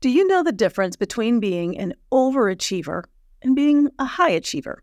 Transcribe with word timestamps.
Do 0.00 0.08
you 0.08 0.26
know 0.26 0.42
the 0.42 0.50
difference 0.50 0.96
between 0.96 1.40
being 1.40 1.76
an 1.76 1.92
overachiever 2.10 3.04
and 3.42 3.54
being 3.54 3.90
a 3.98 4.06
high 4.06 4.30
achiever? 4.30 4.82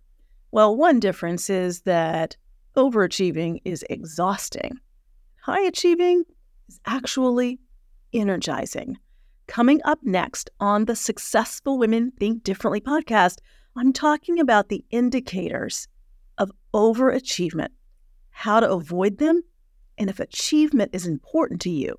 Well, 0.51 0.77
one 0.77 0.99
difference 0.99 1.49
is 1.49 1.81
that 1.81 2.37
overachieving 2.75 3.61
is 3.65 3.83
exhausting. 3.89 4.77
High 5.41 5.65
achieving 5.65 6.23
is 6.69 6.79
actually 6.85 7.59
energizing. 8.13 8.99
Coming 9.47 9.81
up 9.85 9.97
next 10.03 10.51
on 10.59 10.85
the 10.85 10.95
Successful 10.95 11.79
Women 11.79 12.11
Think 12.19 12.43
Differently 12.43 12.81
podcast, 12.81 13.39
I'm 13.75 13.93
talking 13.93 14.39
about 14.39 14.69
the 14.69 14.85
indicators 14.91 15.87
of 16.37 16.51
overachievement, 16.75 17.69
how 18.29 18.59
to 18.59 18.69
avoid 18.69 19.17
them, 19.17 19.41
and 19.97 20.11
if 20.11 20.19
achievement 20.19 20.91
is 20.93 21.07
important 21.07 21.59
to 21.61 21.71
you, 21.71 21.95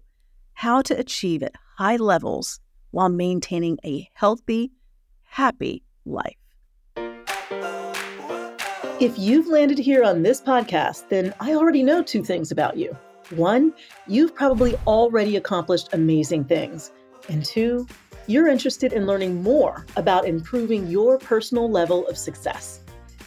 how 0.52 0.82
to 0.82 0.96
achieve 0.96 1.42
at 1.42 1.56
high 1.78 1.96
levels 1.96 2.60
while 2.90 3.08
maintaining 3.08 3.78
a 3.84 4.08
healthy, 4.14 4.72
happy 5.24 5.82
life. 6.04 6.36
If 9.00 9.16
you've 9.16 9.46
landed 9.46 9.78
here 9.78 10.02
on 10.02 10.22
this 10.22 10.40
podcast, 10.40 11.08
then 11.08 11.32
I 11.38 11.54
already 11.54 11.84
know 11.84 12.02
two 12.02 12.24
things 12.24 12.50
about 12.50 12.76
you. 12.76 12.96
One, 13.30 13.72
you've 14.06 14.34
probably 14.34 14.74
already 14.86 15.36
accomplished 15.36 15.90
amazing 15.92 16.46
things. 16.46 16.90
And 17.28 17.44
two, 17.44 17.86
you're 18.26 18.48
interested 18.48 18.92
in 18.92 19.06
learning 19.06 19.42
more 19.42 19.86
about 19.96 20.26
improving 20.26 20.86
your 20.88 21.18
personal 21.18 21.70
level 21.70 22.08
of 22.08 22.18
success. 22.18 22.80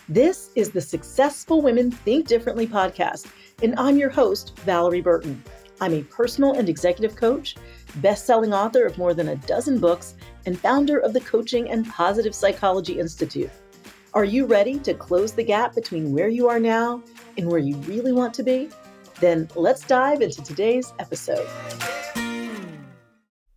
This 0.09 0.49
is 0.55 0.71
the 0.71 0.81
Successful 0.81 1.61
Women 1.61 1.89
Think 1.89 2.27
Differently 2.27 2.67
podcast, 2.67 3.31
and 3.63 3.73
I'm 3.79 3.97
your 3.97 4.09
host, 4.09 4.55
Valorie 4.65 5.03
Burton. 5.03 5.41
I'm 5.81 5.95
a 5.95 6.03
personal 6.03 6.53
and 6.53 6.69
executive 6.69 7.15
coach, 7.15 7.55
best 7.95 8.27
selling 8.27 8.53
author 8.53 8.85
of 8.85 8.99
more 8.99 9.15
than 9.15 9.29
a 9.29 9.35
dozen 9.35 9.79
books, 9.79 10.13
and 10.45 10.57
founder 10.57 10.99
of 10.99 11.11
the 11.11 11.21
Coaching 11.21 11.71
and 11.71 11.89
Positive 11.89 12.35
Psychology 12.35 12.99
Institute. 12.99 13.49
Are 14.13 14.23
you 14.23 14.45
ready 14.45 14.77
to 14.77 14.93
close 14.93 15.31
the 15.31 15.43
gap 15.43 15.73
between 15.73 16.13
where 16.13 16.29
you 16.29 16.47
are 16.47 16.59
now 16.59 17.01
and 17.35 17.49
where 17.49 17.59
you 17.59 17.77
really 17.77 18.11
want 18.11 18.31
to 18.35 18.43
be? 18.43 18.69
Then 19.21 19.49
let's 19.55 19.83
dive 19.83 20.21
into 20.21 20.43
today's 20.43 20.93
episode. 20.99 21.47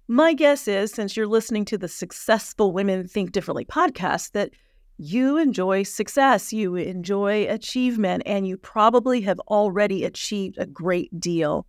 My 0.08 0.32
guess 0.32 0.66
is, 0.66 0.92
since 0.92 1.18
you're 1.18 1.26
listening 1.26 1.66
to 1.66 1.76
the 1.76 1.88
Successful 1.88 2.72
Women 2.72 3.06
Think 3.06 3.32
Differently 3.32 3.66
podcast, 3.66 4.32
that 4.32 4.50
you 4.96 5.36
enjoy 5.36 5.82
success, 5.82 6.54
you 6.54 6.74
enjoy 6.76 7.46
achievement, 7.50 8.22
and 8.24 8.48
you 8.48 8.56
probably 8.56 9.20
have 9.22 9.40
already 9.40 10.04
achieved 10.04 10.56
a 10.56 10.64
great 10.64 11.20
deal 11.20 11.66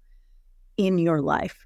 in 0.78 0.98
your 0.98 1.22
life. 1.22 1.66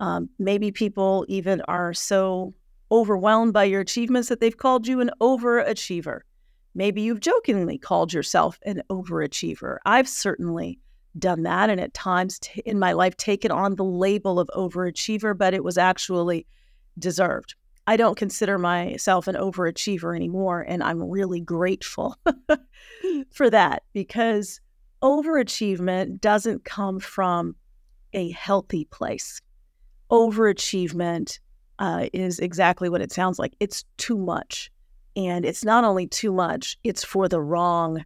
Um, 0.00 0.28
maybe 0.38 0.72
people 0.72 1.24
even 1.28 1.60
are 1.62 1.94
so 1.94 2.54
overwhelmed 2.90 3.52
by 3.52 3.64
your 3.64 3.80
achievements 3.80 4.28
that 4.28 4.40
they've 4.40 4.56
called 4.56 4.86
you 4.86 5.00
an 5.00 5.10
overachiever. 5.20 6.20
Maybe 6.74 7.02
you've 7.02 7.20
jokingly 7.20 7.78
called 7.78 8.12
yourself 8.12 8.58
an 8.64 8.82
overachiever. 8.90 9.78
I've 9.84 10.08
certainly 10.08 10.78
done 11.18 11.42
that 11.42 11.70
and 11.70 11.80
at 11.80 11.94
times 11.94 12.38
t- 12.38 12.62
in 12.64 12.78
my 12.78 12.92
life 12.92 13.16
taken 13.16 13.50
on 13.50 13.76
the 13.76 13.84
label 13.84 14.40
of 14.40 14.50
overachiever, 14.56 15.36
but 15.36 15.54
it 15.54 15.64
was 15.64 15.78
actually 15.78 16.46
deserved. 16.98 17.54
I 17.86 17.96
don't 17.96 18.16
consider 18.16 18.58
myself 18.58 19.26
an 19.26 19.34
overachiever 19.34 20.14
anymore, 20.14 20.64
and 20.66 20.82
I'm 20.82 21.02
really 21.02 21.40
grateful 21.40 22.16
for 23.32 23.50
that 23.50 23.82
because 23.92 24.60
overachievement 25.02 26.20
doesn't 26.20 26.64
come 26.64 27.00
from 27.00 27.56
a 28.12 28.30
healthy 28.30 28.84
place. 28.86 29.40
Overachievement 30.10 31.38
uh, 31.78 32.06
is 32.12 32.38
exactly 32.38 32.88
what 32.88 33.00
it 33.00 33.12
sounds 33.12 33.38
like 33.38 33.54
it's 33.60 33.84
too 33.96 34.16
much. 34.16 34.70
And 35.16 35.44
it's 35.44 35.64
not 35.64 35.84
only 35.84 36.06
too 36.06 36.32
much, 36.32 36.78
it's 36.84 37.04
for 37.04 37.28
the 37.28 37.40
wrong 37.40 38.04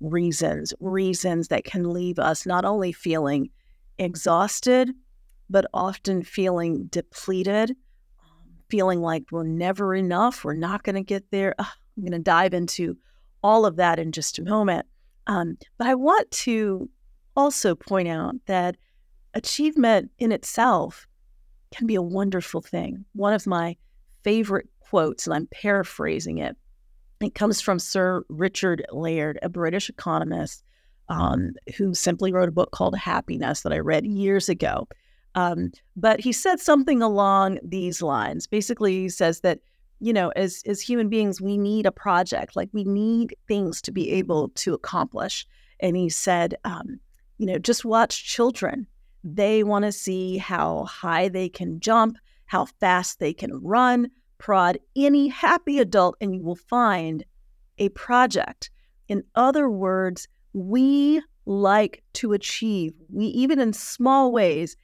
reasons, 0.00 0.72
reasons 0.80 1.48
that 1.48 1.64
can 1.64 1.92
leave 1.92 2.18
us 2.18 2.46
not 2.46 2.64
only 2.64 2.92
feeling 2.92 3.50
exhausted, 3.98 4.92
but 5.50 5.66
often 5.74 6.22
feeling 6.22 6.86
depleted, 6.86 7.76
feeling 8.68 9.00
like 9.00 9.24
we're 9.30 9.44
never 9.44 9.94
enough, 9.94 10.44
we're 10.44 10.54
not 10.54 10.82
going 10.82 10.96
to 10.96 11.02
get 11.02 11.30
there. 11.30 11.54
Ugh, 11.58 11.66
I'm 11.96 12.02
going 12.02 12.12
to 12.12 12.18
dive 12.18 12.54
into 12.54 12.96
all 13.42 13.66
of 13.66 13.76
that 13.76 13.98
in 13.98 14.12
just 14.12 14.38
a 14.38 14.44
moment. 14.44 14.86
Um, 15.26 15.58
but 15.76 15.86
I 15.86 15.94
want 15.94 16.30
to 16.30 16.88
also 17.36 17.74
point 17.74 18.08
out 18.08 18.34
that 18.46 18.76
achievement 19.34 20.10
in 20.18 20.32
itself 20.32 21.06
can 21.70 21.86
be 21.86 21.94
a 21.94 22.02
wonderful 22.02 22.60
thing. 22.60 23.04
One 23.14 23.32
of 23.32 23.46
my 23.46 23.76
favorite 24.24 24.68
quotes, 24.80 25.26
and 25.26 25.34
I'm 25.34 25.48
paraphrasing 25.48 26.38
it, 26.38 26.56
it 27.20 27.34
comes 27.34 27.60
from 27.60 27.78
Sir 27.78 28.24
Richard 28.28 28.84
Layard, 28.92 29.38
a 29.42 29.48
British 29.48 29.88
economist 29.88 30.62
um, 31.08 31.52
who 31.76 31.94
simply 31.94 32.32
wrote 32.32 32.48
a 32.48 32.52
book 32.52 32.70
called 32.70 32.96
Happiness 32.96 33.62
that 33.62 33.72
I 33.72 33.78
read 33.78 34.06
years 34.06 34.48
ago. 34.48 34.88
Um, 35.34 35.72
but 35.96 36.20
he 36.20 36.32
said 36.32 36.60
something 36.60 37.02
along 37.02 37.58
these 37.62 38.02
lines. 38.02 38.46
Basically, 38.46 39.02
he 39.02 39.08
says 39.08 39.40
that 39.40 39.60
you 40.00 40.12
know, 40.12 40.28
as 40.36 40.62
as 40.66 40.80
human 40.80 41.08
beings, 41.08 41.40
we 41.40 41.58
need 41.58 41.86
a 41.86 41.92
project. 41.92 42.54
Like 42.54 42.70
we 42.72 42.84
need 42.84 43.34
things 43.48 43.82
to 43.82 43.90
be 43.90 44.10
able 44.12 44.50
to 44.50 44.74
accomplish. 44.74 45.46
And 45.80 45.96
he 45.96 46.08
said, 46.08 46.54
um, 46.64 47.00
you 47.38 47.46
know, 47.46 47.58
just 47.58 47.84
watch 47.84 48.24
children 48.24 48.86
they 49.34 49.62
want 49.62 49.84
to 49.84 49.92
see 49.92 50.38
how 50.38 50.84
high 50.84 51.28
they 51.28 51.48
can 51.48 51.80
jump, 51.80 52.16
how 52.46 52.66
fast 52.66 53.18
they 53.18 53.32
can 53.32 53.62
run. 53.62 54.10
Prod 54.38 54.78
any 54.94 55.28
happy 55.28 55.80
adult, 55.80 56.16
and 56.20 56.34
you 56.34 56.42
will 56.42 56.54
find 56.54 57.24
a 57.78 57.88
project. 57.90 58.70
In 59.08 59.24
other 59.34 59.68
words, 59.68 60.28
we 60.52 61.20
like 61.46 62.02
to 62.12 62.32
achieve, 62.32 62.92
we 63.12 63.26
even 63.26 63.58
in 63.58 63.72
small 63.72 64.30
ways, 64.30 64.76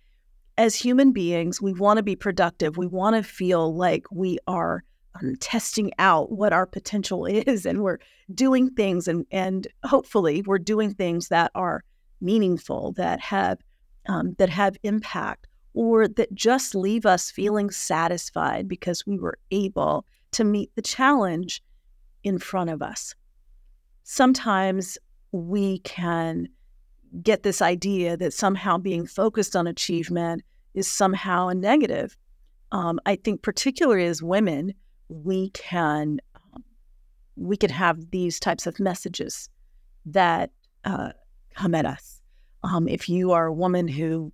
as 0.57 0.75
human 0.75 1.13
beings, 1.13 1.61
we 1.61 1.73
want 1.73 1.99
to 1.99 2.03
be 2.03 2.17
productive. 2.17 2.77
We 2.77 2.87
want 2.87 3.17
to 3.17 3.23
feel 3.23 3.75
like 3.75 4.07
we 4.11 4.39
are 4.47 4.85
um, 5.21 5.37
testing 5.37 5.93
out 5.99 6.33
what 6.33 6.53
our 6.53 6.67
potential 6.67 7.27
is 7.27 7.67
and 7.67 7.83
we're 7.83 7.99
doing 8.35 8.71
things 8.71 9.09
and, 9.09 9.27
and 9.31 9.67
hopefully 9.85 10.43
we're 10.47 10.59
doing 10.59 10.93
things 10.95 11.29
that 11.29 11.51
are 11.55 11.85
meaningful, 12.21 12.93
that 12.93 13.21
have 13.21 13.59
um, 14.09 14.35
that 14.39 14.51
have 14.51 14.77
impact 14.83 15.47
or 15.75 16.07
that 16.07 16.33
just 16.35 16.75
leave 16.75 17.05
us 17.05 17.31
feeling 17.31 17.71
satisfied 17.71 18.69
because 18.69 19.07
we 19.07 19.19
were 19.19 19.39
able 19.51 20.05
to 20.33 20.45
meet 20.45 20.71
the 20.75 20.83
challenge 20.83 21.63
in 22.23 22.39
front 22.39 22.71
of 22.71 22.83
us. 22.83 23.15
Sometimes 24.05 24.99
we 25.33 25.79
can 25.81 26.49
get 27.23 27.43
this 27.43 27.63
idea 27.63 28.17
that 28.17 28.33
somehow 28.33 28.79
being 28.79 29.07
focused 29.07 29.55
on 29.55 29.67
achievement 29.67 30.43
is 30.75 30.89
somehow 30.89 31.49
a 31.49 31.55
negative. 31.55 32.17
Um, 32.73 32.99
I 33.07 33.17
think, 33.17 33.43
particularly 33.43 34.07
as 34.07 34.23
women, 34.23 34.75
we 35.09 35.51
can 35.51 36.21
um, 36.35 36.65
we 37.37 37.57
can 37.57 37.71
have 37.71 38.11
these 38.11 38.41
types 38.41 38.67
of 38.67 38.81
messages 38.81 39.49
that 40.07 40.51
uh, 40.85 41.11
come 41.55 41.75
at 41.75 41.87
us. 41.87 42.14
Um, 42.65 42.89
if 42.89 43.09
you 43.09 43.33
are 43.33 43.47
a 43.47 43.53
woman 43.53 43.87
who 43.87 44.33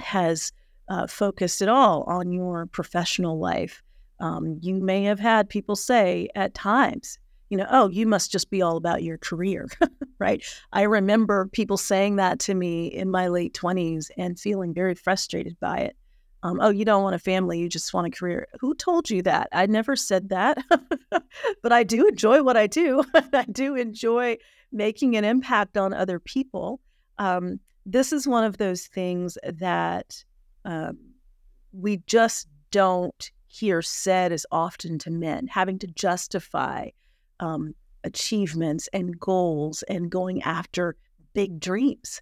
has 0.00 0.52
uh, 0.88 1.06
focused 1.06 1.62
at 1.62 1.68
all 1.68 2.02
on 2.04 2.32
your 2.32 2.66
professional 2.66 3.38
life, 3.38 3.82
um, 4.20 4.58
you 4.62 4.74
may 4.74 5.04
have 5.04 5.20
had 5.20 5.48
people 5.48 5.76
say 5.76 6.28
at 6.34 6.54
times, 6.54 7.18
you 7.50 7.58
know, 7.58 7.66
oh, 7.70 7.88
you 7.88 8.06
must 8.06 8.32
just 8.32 8.50
be 8.50 8.62
all 8.62 8.76
about 8.76 9.02
your 9.02 9.18
career, 9.18 9.68
right? 10.18 10.42
I 10.72 10.82
remember 10.82 11.48
people 11.52 11.76
saying 11.76 12.16
that 12.16 12.38
to 12.40 12.54
me 12.54 12.86
in 12.86 13.10
my 13.10 13.28
late 13.28 13.52
20s 13.52 14.10
and 14.16 14.40
feeling 14.40 14.72
very 14.72 14.94
frustrated 14.94 15.58
by 15.60 15.78
it. 15.78 15.96
Um, 16.44 16.58
oh, 16.60 16.70
you 16.70 16.84
don't 16.84 17.02
want 17.02 17.14
a 17.14 17.20
family, 17.20 17.58
you 17.58 17.68
just 17.68 17.92
want 17.92 18.06
a 18.06 18.10
career. 18.10 18.48
Who 18.60 18.74
told 18.74 19.10
you 19.10 19.22
that? 19.22 19.48
I 19.52 19.66
never 19.66 19.94
said 19.96 20.30
that, 20.30 20.58
but 21.62 21.72
I 21.72 21.82
do 21.82 22.08
enjoy 22.08 22.42
what 22.42 22.56
I 22.56 22.66
do. 22.66 23.04
I 23.14 23.44
do 23.44 23.76
enjoy 23.76 24.38
making 24.72 25.16
an 25.16 25.24
impact 25.24 25.76
on 25.76 25.92
other 25.92 26.18
people 26.18 26.80
um, 27.22 27.60
this 27.86 28.12
is 28.12 28.26
one 28.26 28.42
of 28.42 28.58
those 28.58 28.88
things 28.88 29.38
that 29.44 30.24
um, 30.64 30.98
we 31.72 31.98
just 32.08 32.48
don't 32.72 33.30
hear 33.46 33.80
said 33.80 34.32
as 34.32 34.44
often 34.50 34.98
to 34.98 35.10
men, 35.10 35.46
having 35.46 35.78
to 35.78 35.86
justify 35.86 36.88
um, 37.38 37.74
achievements 38.02 38.88
and 38.92 39.20
goals 39.20 39.84
and 39.84 40.10
going 40.10 40.42
after 40.42 40.96
big 41.32 41.60
dreams. 41.60 42.20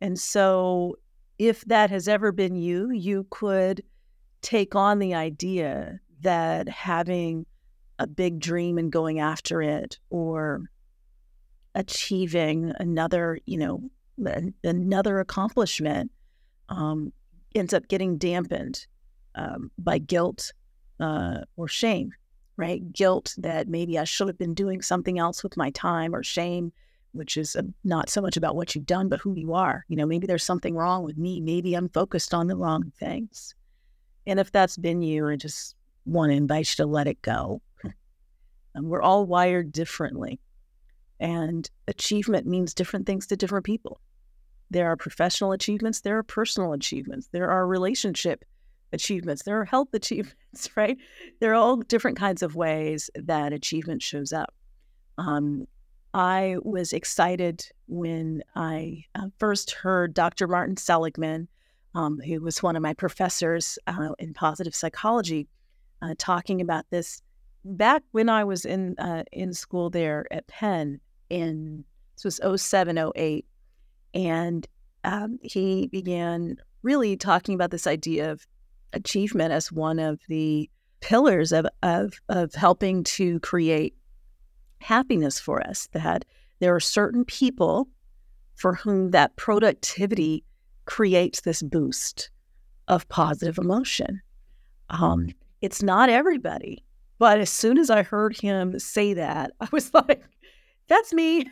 And 0.00 0.18
so, 0.18 0.96
if 1.38 1.64
that 1.66 1.90
has 1.90 2.08
ever 2.08 2.32
been 2.32 2.56
you, 2.56 2.90
you 2.90 3.28
could 3.30 3.84
take 4.42 4.74
on 4.74 4.98
the 4.98 5.14
idea 5.14 6.00
that 6.22 6.68
having 6.68 7.46
a 8.00 8.06
big 8.08 8.40
dream 8.40 8.78
and 8.78 8.90
going 8.90 9.20
after 9.20 9.62
it 9.62 9.98
or 10.10 10.62
achieving 11.74 12.72
another, 12.78 13.38
you 13.46 13.58
know, 13.58 13.80
another 14.62 15.20
accomplishment 15.20 16.10
um, 16.68 17.12
ends 17.54 17.74
up 17.74 17.88
getting 17.88 18.18
dampened 18.18 18.86
um, 19.34 19.70
by 19.78 19.98
guilt 19.98 20.52
uh, 21.00 21.38
or 21.56 21.68
shame, 21.68 22.12
right? 22.56 22.92
Guilt 22.92 23.34
that 23.38 23.68
maybe 23.68 23.98
I 23.98 24.04
should 24.04 24.28
have 24.28 24.38
been 24.38 24.54
doing 24.54 24.82
something 24.82 25.18
else 25.18 25.42
with 25.42 25.56
my 25.56 25.70
time, 25.70 26.14
or 26.14 26.22
shame, 26.22 26.72
which 27.12 27.36
is 27.36 27.56
uh, 27.56 27.62
not 27.84 28.10
so 28.10 28.20
much 28.20 28.36
about 28.36 28.56
what 28.56 28.74
you've 28.74 28.86
done, 28.86 29.08
but 29.08 29.20
who 29.20 29.34
you 29.34 29.54
are. 29.54 29.84
You 29.88 29.96
know, 29.96 30.06
maybe 30.06 30.26
there's 30.26 30.44
something 30.44 30.74
wrong 30.74 31.04
with 31.04 31.16
me. 31.16 31.40
Maybe 31.40 31.74
I'm 31.74 31.88
focused 31.88 32.34
on 32.34 32.46
the 32.46 32.56
wrong 32.56 32.92
things. 32.98 33.54
And 34.26 34.40
if 34.40 34.50
that's 34.52 34.76
been 34.76 35.02
you, 35.02 35.28
I 35.28 35.36
just 35.36 35.76
want 36.06 36.30
to 36.30 36.36
invite 36.36 36.70
you 36.70 36.84
to 36.84 36.86
let 36.86 37.06
it 37.06 37.20
go. 37.22 37.60
and 38.74 38.88
we're 38.88 39.02
all 39.02 39.26
wired 39.26 39.72
differently. 39.72 40.40
And 41.24 41.70
achievement 41.88 42.46
means 42.46 42.74
different 42.74 43.06
things 43.06 43.26
to 43.28 43.36
different 43.36 43.64
people. 43.64 43.98
There 44.70 44.88
are 44.88 44.96
professional 44.96 45.52
achievements, 45.52 46.02
there 46.02 46.18
are 46.18 46.22
personal 46.22 46.74
achievements, 46.74 47.28
there 47.32 47.48
are 47.48 47.66
relationship 47.66 48.44
achievements, 48.92 49.42
there 49.42 49.58
are 49.58 49.64
health 49.64 49.88
achievements, 49.94 50.68
right? 50.76 50.98
There 51.40 51.52
are 51.52 51.54
all 51.54 51.78
different 51.78 52.18
kinds 52.18 52.42
of 52.42 52.56
ways 52.56 53.08
that 53.14 53.54
achievement 53.54 54.02
shows 54.02 54.34
up. 54.34 54.52
Um, 55.16 55.66
I 56.12 56.56
was 56.62 56.92
excited 56.92 57.66
when 57.88 58.42
I 58.54 59.04
uh, 59.14 59.28
first 59.38 59.70
heard 59.70 60.12
Dr. 60.12 60.46
Martin 60.46 60.76
Seligman, 60.76 61.48
um, 61.94 62.20
who 62.20 62.42
was 62.42 62.62
one 62.62 62.76
of 62.76 62.82
my 62.82 62.92
professors 62.92 63.78
uh, 63.86 64.10
in 64.18 64.34
positive 64.34 64.74
psychology, 64.74 65.48
uh, 66.02 66.14
talking 66.18 66.60
about 66.60 66.84
this 66.90 67.22
back 67.64 68.02
when 68.12 68.28
I 68.28 68.44
was 68.44 68.66
in 68.66 68.98
uh, 68.98 69.24
in 69.32 69.54
school 69.54 69.88
there 69.88 70.26
at 70.30 70.46
Penn 70.48 71.00
in 71.30 71.84
this 72.14 72.40
was 72.40 72.62
07, 72.62 72.98
08. 73.16 73.44
And 74.14 74.66
um, 75.02 75.38
he 75.42 75.88
began 75.88 76.56
really 76.82 77.16
talking 77.16 77.54
about 77.54 77.70
this 77.70 77.86
idea 77.86 78.30
of 78.30 78.46
achievement 78.92 79.52
as 79.52 79.72
one 79.72 79.98
of 79.98 80.20
the 80.28 80.70
pillars 81.00 81.52
of, 81.52 81.66
of, 81.82 82.14
of 82.28 82.54
helping 82.54 83.04
to 83.04 83.40
create 83.40 83.94
happiness 84.80 85.38
for 85.38 85.60
us. 85.66 85.88
That 85.92 86.24
there 86.60 86.74
are 86.74 86.80
certain 86.80 87.24
people 87.24 87.88
for 88.54 88.74
whom 88.74 89.10
that 89.10 89.36
productivity 89.36 90.44
creates 90.84 91.40
this 91.40 91.62
boost 91.62 92.30
of 92.88 93.08
positive 93.08 93.58
emotion. 93.58 94.20
Um, 94.90 95.30
it's 95.60 95.82
not 95.82 96.10
everybody, 96.10 96.84
but 97.18 97.40
as 97.40 97.50
soon 97.50 97.78
as 97.78 97.90
I 97.90 98.02
heard 98.02 98.36
him 98.38 98.78
say 98.78 99.14
that, 99.14 99.52
I 99.60 99.68
was 99.72 99.92
like, 99.92 100.22
that's 100.88 101.12
me. 101.12 101.50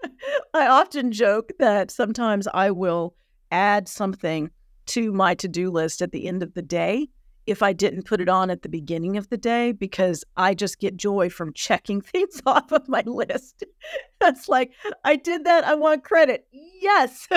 I 0.54 0.66
often 0.66 1.12
joke 1.12 1.52
that 1.58 1.90
sometimes 1.90 2.48
I 2.52 2.70
will 2.70 3.14
add 3.50 3.88
something 3.88 4.50
to 4.86 5.12
my 5.12 5.34
to 5.36 5.48
do 5.48 5.70
list 5.70 6.02
at 6.02 6.12
the 6.12 6.26
end 6.26 6.42
of 6.42 6.54
the 6.54 6.62
day 6.62 7.08
if 7.46 7.62
I 7.62 7.72
didn't 7.72 8.06
put 8.06 8.20
it 8.20 8.28
on 8.28 8.50
at 8.50 8.62
the 8.62 8.68
beginning 8.68 9.16
of 9.16 9.28
the 9.28 9.36
day 9.36 9.72
because 9.72 10.24
I 10.36 10.54
just 10.54 10.78
get 10.78 10.96
joy 10.96 11.28
from 11.28 11.52
checking 11.52 12.00
things 12.00 12.40
off 12.46 12.70
of 12.72 12.88
my 12.88 13.02
list. 13.06 13.64
That's 14.20 14.48
like, 14.48 14.72
I 15.04 15.16
did 15.16 15.44
that. 15.44 15.64
I 15.64 15.74
want 15.74 16.04
credit. 16.04 16.46
Yes. 16.52 17.28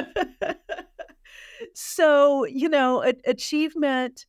so, 1.73 2.45
you 2.45 2.69
know, 2.69 3.03
a- 3.03 3.29
achievement 3.29 4.25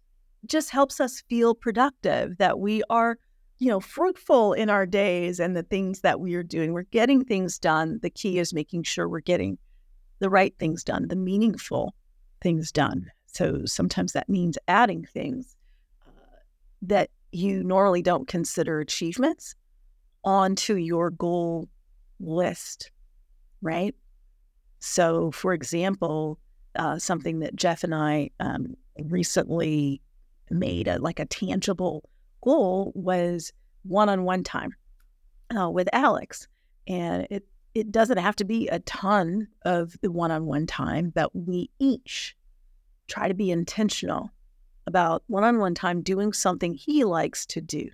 just 0.46 0.70
helps 0.70 1.00
us 1.00 1.22
feel 1.28 1.54
productive, 1.54 2.38
that 2.38 2.58
we 2.60 2.82
are 2.88 3.18
you 3.58 3.68
know, 3.68 3.80
fruitful 3.80 4.52
in 4.52 4.68
our 4.68 4.84
days 4.86 5.40
and 5.40 5.56
the 5.56 5.62
things 5.62 6.00
that 6.00 6.20
we 6.20 6.34
are 6.34 6.42
doing. 6.42 6.72
We're 6.72 6.82
getting 6.82 7.24
things 7.24 7.58
done. 7.58 7.98
The 8.02 8.10
key 8.10 8.38
is 8.38 8.52
making 8.52 8.82
sure 8.82 9.08
we're 9.08 9.20
getting 9.20 9.58
the 10.18 10.30
right 10.30 10.54
things 10.58 10.84
done, 10.84 11.08
the 11.08 11.16
meaningful 11.16 11.94
things 12.42 12.70
done. 12.70 13.10
So 13.26 13.64
sometimes 13.64 14.12
that 14.12 14.28
means 14.28 14.58
adding 14.68 15.04
things 15.04 15.56
uh, 16.06 16.36
that 16.82 17.10
you 17.32 17.62
normally 17.62 18.02
don't 18.02 18.28
consider 18.28 18.80
achievements 18.80 19.54
onto 20.24 20.74
your 20.74 21.10
goal 21.10 21.68
list, 22.20 22.90
right? 23.62 23.94
So, 24.80 25.30
for 25.30 25.52
example, 25.52 26.38
uh, 26.76 26.98
something 26.98 27.40
that 27.40 27.56
Jeff 27.56 27.84
and 27.84 27.94
I 27.94 28.30
um, 28.40 28.74
recently 29.04 30.00
made 30.50 30.88
a, 30.88 30.98
like 30.98 31.20
a 31.20 31.26
tangible 31.26 32.08
goal 32.46 32.93
was 32.94 33.52
one-on-one 33.82 34.44
time 34.44 34.75
uh, 35.58 35.69
with 35.69 35.88
Alex, 35.93 36.48
and 36.87 37.26
it 37.28 37.44
it 37.75 37.93
doesn't 37.93 38.16
have 38.16 38.37
to 38.37 38.44
be 38.44 38.69
a 38.69 38.78
ton 38.81 39.48
of 39.66 40.00
the 40.00 40.10
one-on-one 40.10 40.66
time, 40.66 41.12
but 41.14 41.37
we 41.37 41.69
each 41.78 42.34
try 43.06 43.28
to 43.28 43.34
be 43.34 43.50
intentional 43.50 44.31
about 44.87 45.22
one-on-one 45.26 45.75
time 45.75 46.00
doing 46.00 46.32
something 46.32 46.72
he 46.72 47.04
likes 47.04 47.44
to 47.44 47.60
do. 47.60 47.90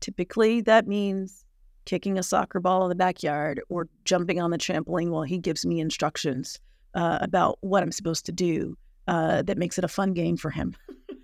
Typically, 0.00 0.62
that 0.62 0.86
means 0.86 1.44
kicking 1.84 2.18
a 2.18 2.22
soccer 2.22 2.60
ball 2.60 2.84
in 2.84 2.88
the 2.88 2.94
backyard 2.94 3.60
or 3.68 3.88
jumping 4.06 4.40
on 4.40 4.50
the 4.50 4.56
trampoline 4.56 5.10
while 5.10 5.24
he 5.24 5.36
gives 5.36 5.66
me 5.66 5.80
instructions 5.80 6.58
uh, 6.94 7.18
about 7.20 7.58
what 7.60 7.82
I'm 7.82 7.92
supposed 7.92 8.24
to 8.26 8.32
do. 8.32 8.76
Uh, 9.06 9.42
that 9.42 9.58
makes 9.58 9.76
it 9.76 9.84
a 9.84 9.88
fun 9.88 10.14
game 10.14 10.36
for 10.38 10.50
him. 10.50 10.74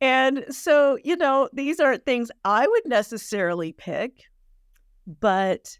And 0.00 0.44
so, 0.48 0.98
you 1.04 1.16
know, 1.16 1.48
these 1.52 1.78
aren't 1.78 2.06
things 2.06 2.30
I 2.44 2.66
would 2.66 2.86
necessarily 2.86 3.72
pick, 3.72 4.24
but 5.20 5.78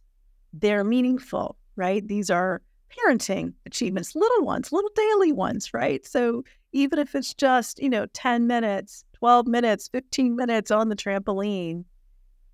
they're 0.53 0.85
meaningful, 0.85 1.57
right? 1.77 2.07
These 2.07 2.31
are 2.31 2.61
parenting 2.91 3.55
achievements, 3.67 4.15
little 4.15 4.45
ones, 4.45 4.73
little 4.73 4.91
daily 4.95 5.33
ones, 5.33 5.73
right? 5.73 6.05
So 6.05 6.45
even 6.73 6.99
if 6.99 7.15
it's 7.15 7.33
just, 7.33 7.81
you 7.81 7.89
know, 7.89 8.07
10 8.13 8.47
minutes, 8.47 9.05
12 9.15 9.47
minutes, 9.47 9.89
15 9.89 10.37
minutes 10.37 10.71
on 10.71 10.89
the 10.89 10.97
trampoline, 10.97 11.85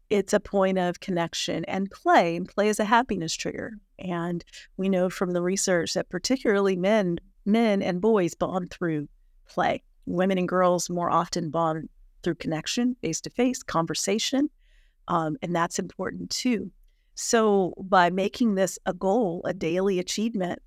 it's 0.09 0.33
a 0.33 0.41
point 0.41 0.79
of 0.79 1.01
connection 1.01 1.65
and 1.65 1.91
play. 1.91 2.37
And 2.37 2.49
play 2.49 2.69
is 2.69 2.79
a 2.79 2.85
happiness 2.85 3.35
trigger. 3.35 3.73
And 3.99 4.45
we 4.77 4.89
know 4.89 5.11
from 5.11 5.33
the 5.33 5.43
research 5.43 5.95
that 5.95 6.11
particularly 6.11 6.77
men, 6.77 7.19
men 7.45 7.83
and 7.83 8.01
boys 8.01 8.35
bond 8.35 8.71
through 8.71 9.09
play 9.49 9.83
women 10.07 10.39
and 10.39 10.49
girls 10.49 10.89
more 10.89 11.11
often 11.11 11.51
bond 11.51 11.89
through 12.23 12.37
connection, 12.37 12.97
face 13.03 13.21
to 13.21 13.31
face, 13.31 13.63
conversation. 13.63 14.51
Um, 15.09 15.37
and 15.43 15.55
that's 15.55 15.79
important 15.79 16.31
too. 16.31 16.71
So, 17.15 17.73
by 17.79 18.11
making 18.11 18.57
this 18.57 18.79
a 18.85 18.93
goal, 18.93 19.43
a 19.47 19.55
daily 19.55 19.99
achievement, 19.99 20.61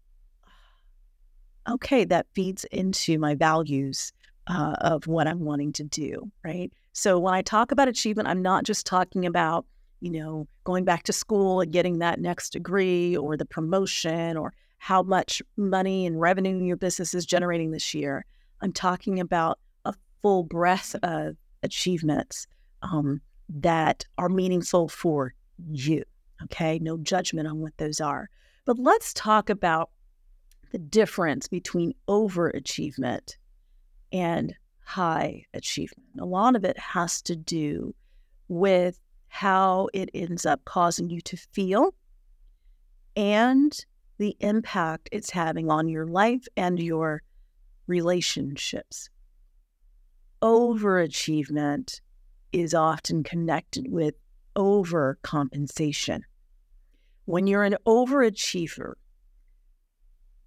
okay, 1.70 2.06
that 2.06 2.26
feeds 2.34 2.64
into 2.72 3.20
my 3.20 3.36
values 3.36 4.12
uh, 4.48 4.76
of 4.82 5.06
what 5.06 5.28
I'm 5.28 5.42
wanting 5.42 5.74
to 5.74 5.84
do, 5.84 6.32
right? 6.44 6.72
So, 6.94 7.20
when 7.20 7.36
I 7.36 7.44
talk 7.44 7.72
about 7.72 7.88
achievement, 7.88 8.28
I'm 8.28 8.42
not 8.42 8.64
just 8.64 8.88
talking 8.88 9.28
about, 9.28 9.66
you 10.02 10.12
know, 10.12 10.48
going 10.64 10.86
back 10.86 11.04
to 11.04 11.14
school 11.14 11.62
and 11.62 11.72
getting 11.72 12.00
that 12.00 12.20
next 12.20 12.52
degree 12.52 13.16
or 13.16 13.38
the 13.38 13.46
promotion 13.46 14.36
or 14.36 14.54
how 14.80 15.04
much 15.04 15.42
money 15.56 16.08
and 16.08 16.20
revenue 16.20 16.64
your 16.64 16.78
business 16.78 17.14
is 17.14 17.28
generating 17.28 17.70
this 17.72 17.94
year. 17.94 18.26
I'm 18.62 18.74
talking 18.74 19.20
about 19.20 19.60
a 19.86 19.94
full 20.22 20.44
breadth 20.44 20.96
of 21.04 21.38
achievements 21.64 22.48
um, 22.82 23.22
that 23.50 24.06
are 24.18 24.30
meaningful 24.30 24.90
for 24.90 25.34
you. 25.70 26.04
Okay, 26.44 26.80
no 26.80 26.98
judgment 26.98 27.48
on 27.48 27.60
what 27.60 27.78
those 27.78 28.00
are. 28.00 28.30
But 28.66 28.80
let's 28.80 29.14
talk 29.14 29.50
about 29.50 29.90
the 30.72 30.78
difference 30.78 31.48
between 31.48 31.94
overachievement 32.08 33.36
and 34.12 34.54
high 34.84 35.46
achievement. 35.54 36.08
A 36.20 36.26
lot 36.26 36.56
of 36.56 36.64
it 36.64 36.78
has 36.78 37.22
to 37.24 37.36
do 37.36 37.94
with 38.48 39.00
how 39.28 39.90
it 39.94 40.10
ends 40.14 40.46
up 40.46 40.64
causing 40.66 41.10
you 41.10 41.22
to 41.22 41.38
feel 41.38 41.94
and 43.16 43.86
the 44.18 44.36
impact 44.40 45.10
it's 45.12 45.30
having 45.30 45.70
on 45.70 45.88
your 45.88 46.06
life 46.06 46.46
and 46.58 46.80
your 46.80 47.22
relationships. 47.90 49.10
Overachievement 50.42 52.00
is 52.54 52.74
often 52.74 53.24
connected 53.24 53.92
with 53.92 54.16
overcompensation. 54.56 56.22
When 57.26 57.48
you're 57.48 57.64
an 57.64 57.76
overachiever, 57.86 58.94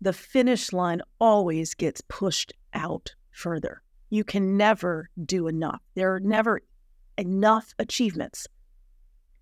the 0.00 0.12
finish 0.12 0.72
line 0.72 1.02
always 1.20 1.74
gets 1.74 2.00
pushed 2.08 2.52
out 2.74 3.14
further. 3.30 3.82
You 4.10 4.24
can 4.24 4.56
never 4.56 5.10
do 5.24 5.46
enough. 5.46 5.80
There 5.94 6.14
are 6.14 6.20
never 6.20 6.62
enough 7.16 7.74
achievements. 7.78 8.46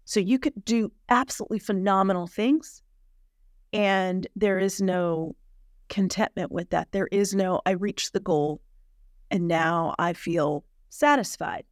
So 0.04 0.20
you 0.20 0.38
could 0.38 0.64
do 0.64 0.92
absolutely 1.08 1.60
phenomenal 1.60 2.26
things, 2.26 2.82
and 3.72 4.26
there 4.36 4.58
is 4.58 4.80
no 4.80 5.34
contentment 5.90 6.50
with 6.50 6.70
that. 6.70 6.92
There 6.92 7.08
is 7.12 7.34
no, 7.34 7.60
I 7.66 7.72
reached 7.72 8.14
the 8.14 8.20
goal 8.20 8.62
and 9.30 9.46
now 9.46 9.94
I 9.98 10.14
feel 10.14 10.64
satisfied. 10.88 11.64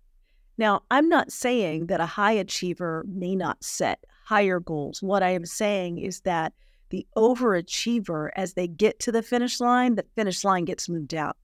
Now, 0.59 0.83
I'm 0.91 1.09
not 1.09 1.33
saying 1.33 1.87
that 1.87 2.01
a 2.01 2.07
high 2.07 2.33
achiever 2.33 3.05
may 3.09 3.35
not 3.37 3.63
set 3.63 4.05
higher 4.25 4.61
goals. 4.61 5.01
What 5.03 5.23
I 5.23 5.31
am 5.31 5.47
saying 5.47 5.99
is 5.99 6.21
that 6.23 6.53
the 6.91 7.07
overachiever, 7.17 8.31
as 8.35 8.55
they 8.55 8.67
get 8.67 8.99
to 9.01 9.13
the 9.13 9.23
finish 9.23 9.61
line, 9.61 9.95
the 9.95 10.05
finish 10.17 10.45
line 10.45 10.65
gets 10.65 10.89
moved 10.89 11.15
out. 11.15 11.37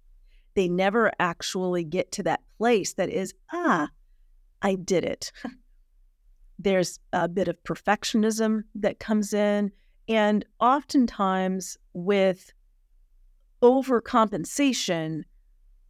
they 0.54 0.69
never 0.69 1.11
actually 1.19 1.83
get 1.85 2.12
to 2.12 2.23
that 2.23 2.40
place 2.59 2.95
that 2.95 3.09
is, 3.09 3.35
ah, 3.52 3.88
I 4.62 4.76
did 4.76 5.04
it. 5.04 5.33
There's 6.59 7.00
a 7.12 7.28
bit 7.28 7.49
of 7.49 7.62
perfectionism 7.64 8.62
that 8.76 9.00
comes 9.00 9.35
in. 9.35 9.73
And 10.09 10.45
oftentimes, 10.61 11.76
with 11.93 12.52
overcompensation, 13.64 15.23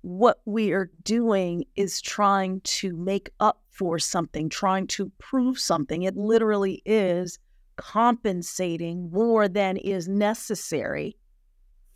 what 0.03 0.41
we 0.45 0.71
are 0.71 0.91
doing 1.03 1.65
is 1.75 2.01
trying 2.01 2.61
to 2.61 2.95
make 2.95 3.31
up 3.41 3.61
for 3.69 3.99
something, 3.99 4.49
trying 4.49 4.87
to 4.87 5.11
prove 5.19 5.59
something. 5.59 6.05
It 6.05 6.17
literally 6.17 6.83
is 6.85 7.41
compensating 7.77 9.11
more 9.11 9.49
than 9.49 9.77
is 9.77 10.07
necessary 10.07 11.17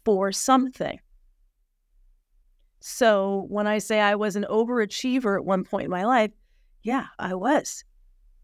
for 0.05 0.33
something. 0.33 0.99
So 2.81 3.47
when 3.49 3.69
I 3.69 3.79
say 3.79 4.01
I 4.01 4.17
was 4.17 4.35
an 4.35 4.47
overachiever 4.51 5.37
at 5.37 5.45
one 5.45 5.63
point 5.63 5.85
in 5.85 5.91
my 5.91 6.05
life, 6.05 6.33
yeah, 6.83 7.07
I 7.21 7.35
was. 7.35 7.85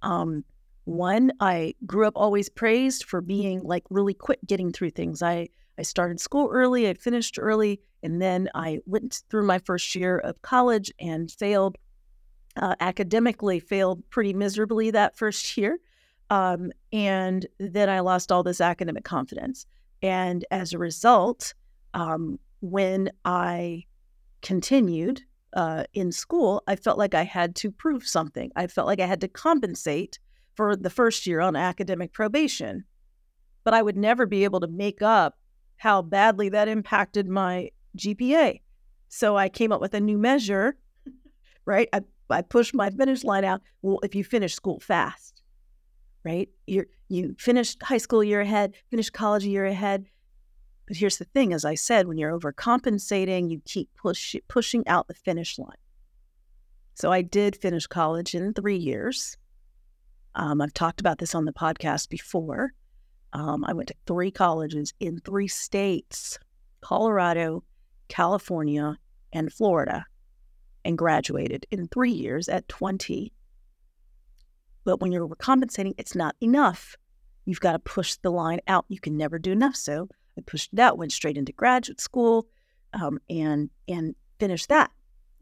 Um, 0.03 0.45
one, 0.85 1.33
I 1.41 1.75
grew 1.85 2.07
up 2.07 2.15
always 2.15 2.49
praised 2.49 3.05
for 3.05 3.21
being 3.21 3.61
like 3.65 3.83
really 3.91 4.15
quick 4.15 4.39
getting 4.47 4.71
through 4.71 4.91
things. 4.91 5.21
I 5.21 5.49
I 5.79 5.83
started 5.83 6.21
school 6.21 6.51
early, 6.53 6.89
I 6.89 6.95
finished 6.95 7.39
early, 7.41 7.81
and 8.03 8.21
then 8.21 8.49
I 8.55 8.81
went 8.87 9.23
through 9.31 9.47
my 9.47 9.59
first 9.59 9.95
year 9.95 10.19
of 10.19 10.41
college 10.43 10.93
and 11.01 11.31
failed 11.31 11.77
uh, 12.57 12.77
academically, 12.81 13.59
failed 13.59 14.09
pretty 14.11 14.33
miserably 14.33 14.91
that 14.93 15.17
first 15.17 15.57
year. 15.57 15.79
Um, 16.31 16.73
and 16.93 17.47
then 17.59 17.89
I 17.89 18.01
lost 18.01 18.31
all 18.31 18.43
this 18.43 18.61
academic 18.61 19.05
confidence. 19.05 19.67
And 20.03 20.45
as 20.51 20.73
a 20.73 20.79
result, 20.79 21.55
um, 21.95 22.39
when 22.61 23.11
I 23.25 23.85
continued 24.43 25.23
uh, 25.55 25.85
in 25.95 26.13
school, 26.13 26.63
I 26.67 26.77
felt 26.77 26.99
like 26.99 27.15
I 27.15 27.25
had 27.25 27.55
to 27.57 27.71
prove 27.71 28.07
something. 28.07 28.51
I 28.57 28.67
felt 28.67 28.87
like 28.87 29.01
I 29.01 29.07
had 29.07 29.21
to 29.23 29.29
compensate 29.29 30.19
for 30.55 30.77
the 30.77 30.91
first 30.91 31.27
year 31.27 31.41
on 31.41 31.57
academic 31.57 32.13
probation. 32.13 32.85
But 33.65 33.75
I 33.75 33.83
would 33.83 33.97
never 33.97 34.27
be 34.27 34.45
able 34.45 34.61
to 34.61 34.67
make 34.67 35.03
up 35.03 35.37
how 35.85 36.01
badly 36.01 36.49
that 36.49 36.67
impacted 36.67 37.29
my 37.29 37.71
GPA. 37.99 38.63
So 39.09 39.37
I 39.37 39.51
came 39.51 39.71
up 39.71 39.83
with 39.83 39.93
a 39.93 40.01
new 40.01 40.17
measure, 40.17 40.79
right? 41.67 41.91
I, 41.93 42.01
I 42.31 42.41
pushed 42.41 42.75
my 42.75 42.89
finish 42.89 43.23
line 43.23 43.45
out. 43.45 43.61
Well, 43.83 44.01
if 44.03 44.15
you 44.15 44.25
finish 44.25 44.55
school 44.55 44.81
fast, 44.81 45.43
right? 46.25 46.49
You 46.67 46.87
you 47.11 47.37
finish 47.39 47.77
high 47.83 47.99
school 47.99 48.23
a 48.23 48.27
year 48.27 48.41
ahead, 48.41 48.73
finish 48.91 49.11
college 49.11 49.45
a 49.45 49.51
year 49.51 49.67
ahead, 49.67 50.07
but 50.89 50.97
here's 50.97 51.19
the 51.19 51.27
thing 51.27 51.53
as 51.53 51.67
I 51.67 51.75
said, 51.75 52.09
when 52.09 52.17
you're 52.17 52.37
overcompensating, 52.37 53.51
you 53.51 53.61
keep 53.67 53.91
push, 53.95 54.35
pushing 54.49 54.89
out 54.89 55.07
the 55.07 55.15
finish 55.15 55.59
line. 55.59 55.77
So 56.95 57.13
I 57.13 57.21
did 57.21 57.57
finish 57.57 57.87
college 57.87 58.35
in 58.35 58.55
three 58.55 58.79
years. 58.79 59.37
Um, 60.35 60.63
I've 60.63 60.73
talked 60.73 61.01
about 61.01 61.19
this 61.19 61.35
on 61.35 61.45
the 61.45 61.53
podcast 61.53 62.09
before. 62.09 62.73
Um, 63.35 63.65
I 63.65 63.73
went 63.73 63.89
to 63.89 63.95
three 64.07 64.31
colleges 64.31 64.95
in 65.01 65.19
three 65.21 65.49
states 65.49 66.39
Colorado, 66.81 67.65
California, 68.09 68.97
and 69.33 69.53
Florida, 69.53 70.07
and 70.85 70.97
graduated 70.97 71.67
in 71.71 71.89
three 71.89 72.13
years 72.13 72.49
at 72.49 72.69
20. 72.69 73.33
But 74.85 75.01
when 75.01 75.11
you're 75.11 75.27
overcompensating, 75.27 75.95
it's 75.99 76.15
not 76.15 76.37
enough. 76.41 76.97
You've 77.45 77.61
got 77.61 77.73
to 77.73 77.79
push 77.79 78.17
the 78.17 78.31
line 78.31 78.61
out. 78.69 78.85
You 78.89 79.01
can 79.01 79.17
never 79.17 79.39
do 79.39 79.51
enough. 79.51 79.75
So 79.75 80.09
I 80.39 80.43
pushed 80.43 80.73
it 80.73 80.79
out, 80.79 80.99
went 80.99 81.13
straight 81.13 81.37
into 81.37 81.53
graduate 81.53 82.01
school, 82.01 82.47
um, 82.93 83.19
and 83.29 83.71
and 83.89 84.15
finished 84.39 84.69
that, 84.69 84.91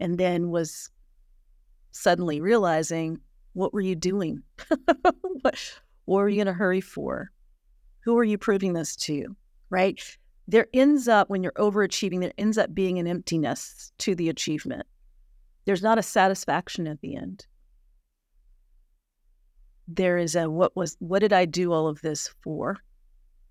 and 0.00 0.16
then 0.16 0.50
was 0.50 0.90
suddenly 1.90 2.40
realizing, 2.40 3.18
what 3.52 3.75
were 3.75 3.80
you 3.80 3.96
doing? 3.96 4.42
what, 5.42 5.80
what 6.04 6.18
were 6.18 6.28
you 6.28 6.40
in 6.40 6.49
a 6.49 6.52
hurry 6.52 6.80
for? 6.80 7.32
Who 8.04 8.16
are 8.18 8.25
you 8.25 8.38
proving 8.38 8.73
this 8.73 8.97
to? 8.97 9.37
Right? 9.71 10.00
There 10.49 10.66
ends 10.75 11.09
up 11.09 11.30
when 11.30 11.42
you're 11.42 11.52
overachieving, 11.52 12.21
there 12.21 12.32
ends 12.37 12.59
up 12.59 12.75
being 12.75 12.99
an 12.99 13.06
emptiness 13.06 13.92
to 13.99 14.14
the 14.14 14.28
achievement. 14.28 14.87
There's 15.64 15.82
not 15.82 15.99
a 15.99 16.02
satisfaction 16.02 16.87
at 16.88 17.00
the 17.00 17.16
end. 17.16 17.47
There 19.87 20.18
is 20.18 20.35
a 20.35 20.50
what 20.50 20.75
was 20.76 20.97
what 20.99 21.21
did 21.21 21.32
I 21.32 21.44
do 21.44 21.73
all 21.73 21.87
of 21.87 22.00
this 22.02 22.28
for? 22.42 22.78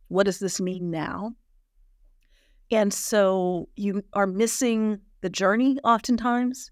What 0.07 0.25
does 0.25 0.39
this 0.39 0.59
mean 0.59 0.91
now? 0.91 1.33
And 2.71 2.93
so 2.93 3.67
you 3.75 4.03
are 4.13 4.27
missing 4.27 4.99
the 5.21 5.29
journey 5.29 5.77
oftentimes 5.83 6.71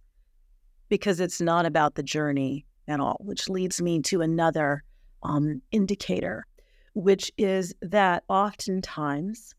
because 0.87 1.19
it's 1.19 1.39
not 1.39 1.65
about 1.65 1.95
the 1.95 2.03
journey 2.03 2.65
at 2.87 2.99
all, 2.99 3.17
which 3.19 3.49
leads 3.49 3.81
me 3.81 4.01
to 4.01 4.21
another 4.21 4.83
um, 5.23 5.61
indicator, 5.71 6.45
which 6.93 7.31
is 7.37 7.73
that 7.81 8.23
oftentimes 8.27 9.53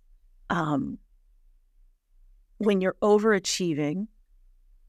um, 0.51 0.99
when 2.59 2.81
you're 2.81 2.97
overachieving, 3.03 4.07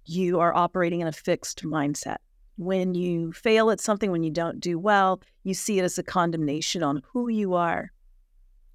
you 0.06 0.40
are 0.40 0.54
operating 0.56 1.02
in 1.02 1.08
a 1.08 1.12
fixed 1.12 1.64
mindset. 1.64 2.18
When 2.58 2.94
you 2.94 3.32
fail 3.32 3.72
at 3.72 3.80
something, 3.80 4.12
when 4.12 4.24
you 4.24 4.32
don't 4.32 4.60
do 4.60 4.78
well, 4.78 5.22
you 5.44 5.54
see 5.54 5.80
it 5.80 5.84
as 5.84 5.98
a 5.98 6.04
condemnation 6.04 6.84
on 6.84 7.02
who 7.12 7.30
you 7.30 7.54
are 7.54 7.92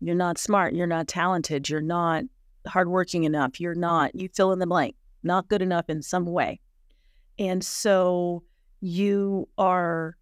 you're 0.00 0.14
not 0.14 0.38
smart. 0.38 0.74
You're 0.74 0.86
not 0.86 1.08
talented. 1.08 1.68
You're 1.68 1.80
not 1.80 2.24
hardworking 2.66 3.24
enough. 3.24 3.60
You're 3.60 3.74
not, 3.74 4.14
you 4.14 4.28
fill 4.28 4.52
in 4.52 4.58
the 4.58 4.66
blank, 4.66 4.94
not 5.22 5.48
good 5.48 5.62
enough 5.62 5.88
in 5.88 6.02
some 6.02 6.26
way. 6.26 6.60
And 7.38 7.64
so 7.64 8.42
you 8.80 9.48
are, 9.58 10.16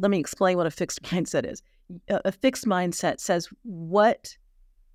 let 0.00 0.10
me 0.10 0.18
explain 0.18 0.56
what 0.56 0.66
a 0.66 0.70
fixed 0.70 1.02
mindset 1.04 1.50
is. 1.50 1.62
A, 2.08 2.32
fixed 2.32 2.66
mindset 2.66 3.20
says 3.20 3.48
what 3.62 4.36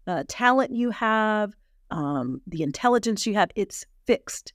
uh, 0.07 0.23
talent 0.27 0.71
you 0.71 0.91
have, 0.91 1.53
um, 1.91 2.41
the 2.47 2.63
intelligence 2.63 3.25
you 3.25 3.33
have, 3.33 3.51
it's 3.55 3.85
fixed. 4.05 4.53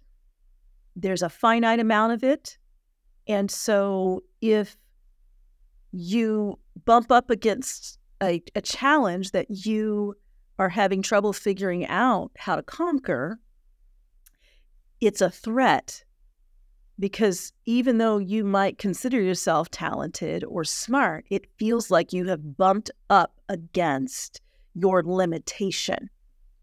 There's 0.97 1.23
a 1.23 1.29
finite 1.29 1.81
amount 1.81 2.13
of 2.13 2.25
it. 2.25 2.57
And 3.27 3.51
so 3.51 4.23
if 4.41 4.77
you 5.93 6.59
bump 6.85 7.13
up 7.13 7.31
against 7.31 7.99
a, 8.23 8.43
a 8.55 8.61
challenge 8.61 9.33
that 9.33 9.47
you 9.51 10.15
are 10.59 10.69
having 10.69 11.03
trouble 11.03 11.33
figuring 11.33 11.87
out 11.87 12.31
how 12.37 12.57
to 12.57 12.63
conquer, 12.63 13.39
it's 15.01 15.21
a 15.21 15.31
threat 15.31 16.05
because 17.01 17.53
even 17.65 17.99
though 17.99 18.19
you 18.19 18.45
might 18.45 18.79
consider 18.79 19.21
yourself 19.21 19.71
talented 19.71 20.45
or 20.45 20.65
smart, 20.65 21.25
it 21.31 21.47
feels 21.59 21.91
like 21.91 22.13
you 22.13 22.27
have 22.27 22.57
bumped 22.57 22.91
up 23.09 23.41
against 23.49 24.41
your 24.75 25.03
limitation, 25.03 26.11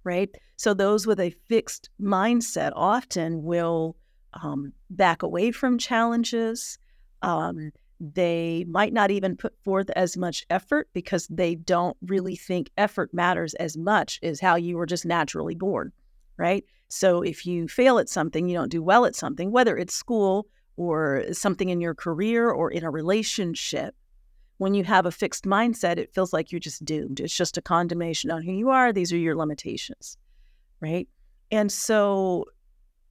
right? 0.03 0.29
So, 0.55 0.73
those 0.73 1.07
with 1.07 1.19
a 1.19 1.31
fixed 1.47 1.89
mindset 1.99 2.71
often 2.75 3.43
will 3.43 3.97
um, 4.33 4.73
back 4.89 5.23
away 5.23 5.51
from 5.51 5.77
challenges. 5.77 6.77
Um, 7.23 7.71
they 7.99 8.63
might 8.67 8.93
not 8.93 9.09
even 9.09 9.35
put 9.35 9.55
forth 9.63 9.89
as 9.95 10.15
much 10.15 10.45
effort 10.51 10.87
because 10.93 11.27
they 11.27 11.55
don't 11.55 11.97
really 12.05 12.35
think 12.35 12.69
effort 12.77 13.11
matters 13.11 13.55
as 13.55 13.75
much 13.75 14.19
as 14.21 14.39
how 14.39 14.55
you 14.55 14.77
were 14.77 14.85
just 14.85 15.05
naturally 15.05 15.55
born, 15.55 15.91
right? 16.37 16.63
So 16.89 17.21
if 17.21 17.45
you 17.45 17.67
fail 17.67 17.99
at 17.99 18.09
something, 18.09 18.47
you 18.47 18.57
don't 18.57 18.71
do 18.71 18.81
well 18.81 19.05
at 19.05 19.15
something, 19.15 19.51
whether 19.51 19.77
it's 19.77 19.93
school 19.93 20.47
or 20.77 21.25
something 21.31 21.69
in 21.69 21.81
your 21.81 21.95
career 21.95 22.49
or 22.49 22.71
in 22.71 22.83
a 22.83 22.89
relationship, 22.89 23.95
when 24.57 24.73
you 24.73 24.83
have 24.83 25.05
a 25.05 25.11
fixed 25.11 25.45
mindset, 25.45 25.97
it 25.97 26.13
feels 26.13 26.33
like 26.33 26.51
you're 26.51 26.59
just 26.59 26.83
doomed. 26.85 27.19
It's 27.19 27.35
just 27.35 27.57
a 27.57 27.61
condemnation 27.61 28.31
on 28.31 28.41
who 28.41 28.53
you 28.53 28.69
are. 28.69 28.91
These 28.91 29.13
are 29.13 29.17
your 29.17 29.35
limitations, 29.35 30.17
right? 30.79 31.07
And 31.51 31.71
so 31.71 32.45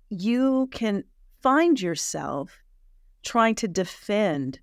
you 0.09 0.69
can 0.73 1.05
find 1.43 1.81
yourself 1.81 2.59
trying 3.25 3.55
to 3.57 3.69
defend 3.69 4.59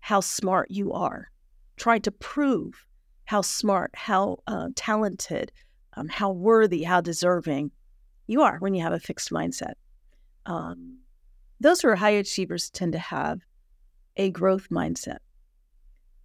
how 0.00 0.20
smart 0.20 0.70
you 0.70 0.92
are, 0.92 1.30
trying 1.76 2.02
to 2.02 2.10
prove 2.10 2.86
how 3.24 3.42
smart, 3.42 3.90
how 3.94 4.38
uh, 4.46 4.68
talented, 4.74 5.52
um, 5.94 6.08
how 6.08 6.30
worthy, 6.30 6.82
how 6.82 7.00
deserving 7.00 7.70
you 8.30 8.42
are 8.42 8.58
when 8.60 8.74
you 8.74 8.82
have 8.82 8.92
a 8.92 9.00
fixed 9.00 9.30
mindset. 9.30 9.72
Um, 10.46 10.98
those 11.58 11.80
who 11.80 11.88
are 11.88 11.96
high 11.96 12.10
achievers 12.10 12.70
tend 12.70 12.92
to 12.92 12.98
have 12.98 13.40
a 14.16 14.30
growth 14.30 14.68
mindset. 14.70 15.18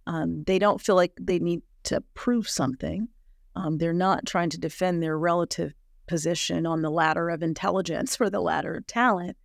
Um, 0.06 0.44
they 0.44 0.60
don't 0.60 0.80
feel 0.80 0.94
like 0.94 1.12
they 1.20 1.40
need 1.40 1.62
to 1.84 2.00
prove 2.14 2.48
something. 2.48 3.08
Um, 3.56 3.78
they're 3.78 3.92
not 3.92 4.24
trying 4.24 4.50
to 4.50 4.58
defend 4.58 5.02
their 5.02 5.18
relative 5.18 5.74
position 6.06 6.64
on 6.64 6.80
the 6.80 6.90
ladder 6.90 7.28
of 7.28 7.42
intelligence 7.42 8.16
or 8.20 8.30
the 8.30 8.40
ladder 8.40 8.74
of 8.74 8.86
talent. 8.86 9.36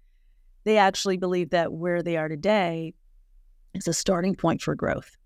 They 0.64 0.78
actually 0.78 1.18
believe 1.18 1.50
that 1.50 1.74
where 1.74 2.04
they 2.04 2.16
are 2.16 2.30
today 2.30 2.94
is 3.74 3.88
a 3.88 3.94
starting 3.94 4.36
point 4.36 4.62
for 4.62 4.76
growth. 4.76 5.18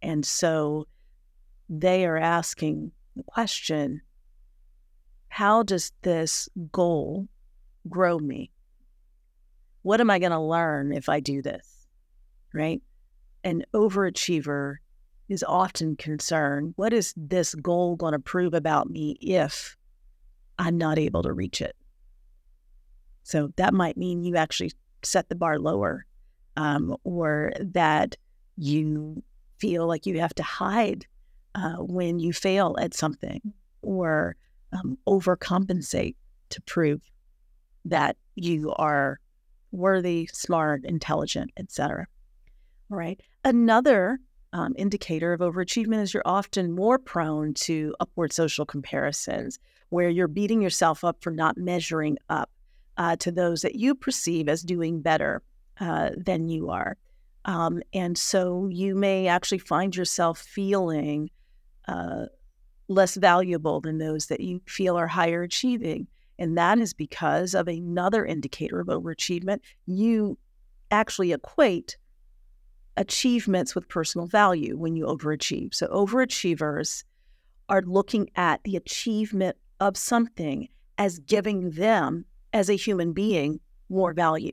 And 0.00 0.24
so 0.24 0.86
they 1.68 2.06
are 2.06 2.18
asking 2.18 2.92
the 3.16 3.24
question 3.24 4.00
how 5.32 5.62
does 5.62 5.92
this 6.02 6.46
goal 6.72 7.26
grow 7.88 8.18
me? 8.18 8.50
What 9.80 9.98
am 9.98 10.10
I 10.10 10.18
going 10.18 10.32
to 10.32 10.38
learn 10.38 10.92
if 10.92 11.08
I 11.08 11.20
do 11.20 11.40
this? 11.40 11.86
Right? 12.52 12.82
An 13.42 13.64
overachiever 13.72 14.76
is 15.30 15.42
often 15.42 15.96
concerned 15.96 16.74
what 16.76 16.92
is 16.92 17.14
this 17.16 17.54
goal 17.54 17.96
going 17.96 18.12
to 18.12 18.18
prove 18.18 18.52
about 18.52 18.90
me 18.90 19.16
if 19.22 19.74
I'm 20.58 20.76
not 20.76 20.98
able 20.98 21.22
to 21.22 21.32
reach 21.32 21.62
it? 21.62 21.76
So 23.22 23.54
that 23.56 23.72
might 23.72 23.96
mean 23.96 24.24
you 24.24 24.36
actually 24.36 24.72
set 25.02 25.30
the 25.30 25.34
bar 25.34 25.58
lower 25.58 26.04
um, 26.58 26.94
or 27.04 27.54
that 27.58 28.18
you 28.58 29.22
feel 29.56 29.86
like 29.86 30.04
you 30.04 30.20
have 30.20 30.34
to 30.34 30.42
hide 30.42 31.06
uh, 31.54 31.76
when 31.76 32.18
you 32.18 32.34
fail 32.34 32.76
at 32.78 32.92
something 32.92 33.40
or 33.80 34.36
um, 34.72 34.98
overcompensate 35.06 36.16
to 36.50 36.60
prove 36.62 37.00
that 37.84 38.16
you 38.34 38.72
are 38.74 39.18
worthy, 39.70 40.28
smart, 40.32 40.84
intelligent, 40.84 41.50
etc. 41.56 42.06
All 42.90 42.98
right. 42.98 43.20
Another 43.44 44.18
um, 44.52 44.74
indicator 44.76 45.32
of 45.32 45.40
overachievement 45.40 46.02
is 46.02 46.14
you're 46.14 46.22
often 46.26 46.72
more 46.72 46.98
prone 46.98 47.54
to 47.54 47.94
upward 48.00 48.32
social 48.32 48.66
comparisons, 48.66 49.58
where 49.88 50.10
you're 50.10 50.28
beating 50.28 50.60
yourself 50.60 51.04
up 51.04 51.22
for 51.22 51.30
not 51.30 51.56
measuring 51.56 52.18
up 52.28 52.50
uh, 52.98 53.16
to 53.16 53.32
those 53.32 53.62
that 53.62 53.74
you 53.74 53.94
perceive 53.94 54.48
as 54.48 54.62
doing 54.62 55.00
better 55.00 55.42
uh, 55.80 56.10
than 56.16 56.48
you 56.48 56.70
are. 56.70 56.96
Um, 57.44 57.82
and 57.92 58.16
so 58.16 58.68
you 58.70 58.94
may 58.94 59.26
actually 59.26 59.58
find 59.58 59.96
yourself 59.96 60.38
feeling 60.38 61.30
uh, 61.88 62.26
less 62.92 63.16
valuable 63.16 63.80
than 63.80 63.98
those 63.98 64.26
that 64.26 64.40
you 64.40 64.60
feel 64.66 64.96
are 64.96 65.06
higher 65.06 65.42
achieving. 65.42 66.06
And 66.38 66.56
that 66.56 66.78
is 66.78 66.94
because 66.94 67.54
of 67.54 67.68
another 67.68 68.24
indicator 68.24 68.80
of 68.80 68.88
overachievement. 68.88 69.60
You 69.86 70.38
actually 70.90 71.32
equate 71.32 71.96
achievements 72.96 73.74
with 73.74 73.88
personal 73.88 74.26
value 74.26 74.76
when 74.76 74.96
you 74.96 75.06
overachieve. 75.06 75.74
So, 75.74 75.86
overachievers 75.88 77.04
are 77.68 77.82
looking 77.82 78.28
at 78.36 78.62
the 78.64 78.76
achievement 78.76 79.56
of 79.80 79.96
something 79.96 80.68
as 80.98 81.18
giving 81.20 81.70
them, 81.70 82.24
as 82.52 82.68
a 82.68 82.76
human 82.76 83.12
being, 83.12 83.60
more 83.88 84.12
value. 84.12 84.52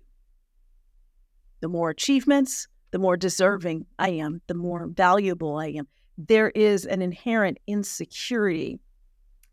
The 1.62 1.68
more 1.68 1.90
achievements, 1.90 2.68
the 2.92 3.00
more 3.00 3.18
deserving 3.18 3.86
I 3.98 4.10
am, 4.12 4.42
the 4.48 4.54
more 4.54 4.88
valuable 4.88 5.58
I 5.58 5.68
am. 5.68 5.88
There 6.28 6.50
is 6.50 6.86
an 6.86 7.02
inherent 7.02 7.60
insecurity 7.66 8.82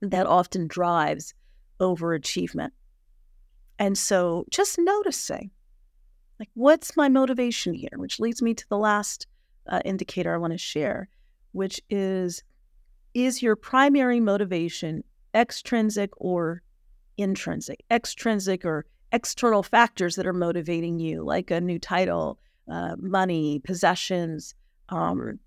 that 0.00 0.26
often 0.26 0.66
drives 0.66 1.32
overachievement. 1.80 2.70
And 3.78 3.96
so 3.96 4.46
just 4.50 4.76
noticing, 4.76 5.52
like, 6.40 6.48
what's 6.54 6.96
my 6.96 7.08
motivation 7.08 7.72
here? 7.72 7.92
Which 7.94 8.18
leads 8.18 8.42
me 8.42 8.52
to 8.52 8.68
the 8.68 8.78
last 8.78 9.28
uh, 9.68 9.80
indicator 9.84 10.34
I 10.34 10.38
want 10.38 10.54
to 10.54 10.58
share, 10.58 11.08
which 11.52 11.80
is 11.88 12.42
is 13.14 13.42
your 13.42 13.56
primary 13.56 14.18
motivation 14.18 15.04
extrinsic 15.34 16.10
or 16.16 16.62
intrinsic? 17.16 17.84
Extrinsic 17.90 18.64
or 18.64 18.86
external 19.12 19.62
factors 19.62 20.16
that 20.16 20.26
are 20.26 20.32
motivating 20.32 20.98
you, 20.98 21.22
like 21.22 21.50
a 21.50 21.60
new 21.60 21.78
title, 21.78 22.38
uh, 22.68 22.96
money, 22.98 23.60
possessions, 23.60 24.54
um, 24.88 25.38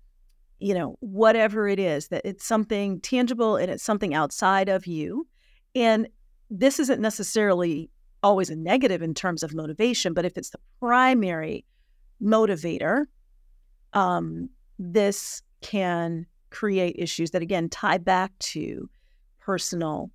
you 0.60 0.74
know, 0.74 0.96
whatever 1.00 1.66
it 1.66 1.78
is, 1.78 2.08
that 2.08 2.22
it's 2.24 2.44
something 2.44 3.00
tangible 3.00 3.56
and 3.56 3.70
it's 3.70 3.82
something 3.82 4.14
outside 4.14 4.68
of 4.68 4.86
you. 4.86 5.26
And 5.74 6.08
this 6.50 6.78
isn't 6.78 7.00
necessarily 7.00 7.90
always 8.22 8.50
a 8.50 8.56
negative 8.56 9.02
in 9.02 9.14
terms 9.14 9.42
of 9.42 9.54
motivation, 9.54 10.12
but 10.12 10.24
if 10.24 10.36
it's 10.36 10.50
the 10.50 10.60
primary 10.78 11.64
motivator, 12.22 13.06
um, 13.94 14.48
this 14.78 15.42
can 15.62 16.26
create 16.50 16.96
issues 16.98 17.30
that 17.30 17.42
again 17.42 17.68
tie 17.68 17.98
back 17.98 18.32
to 18.40 18.88
personal 19.40 20.10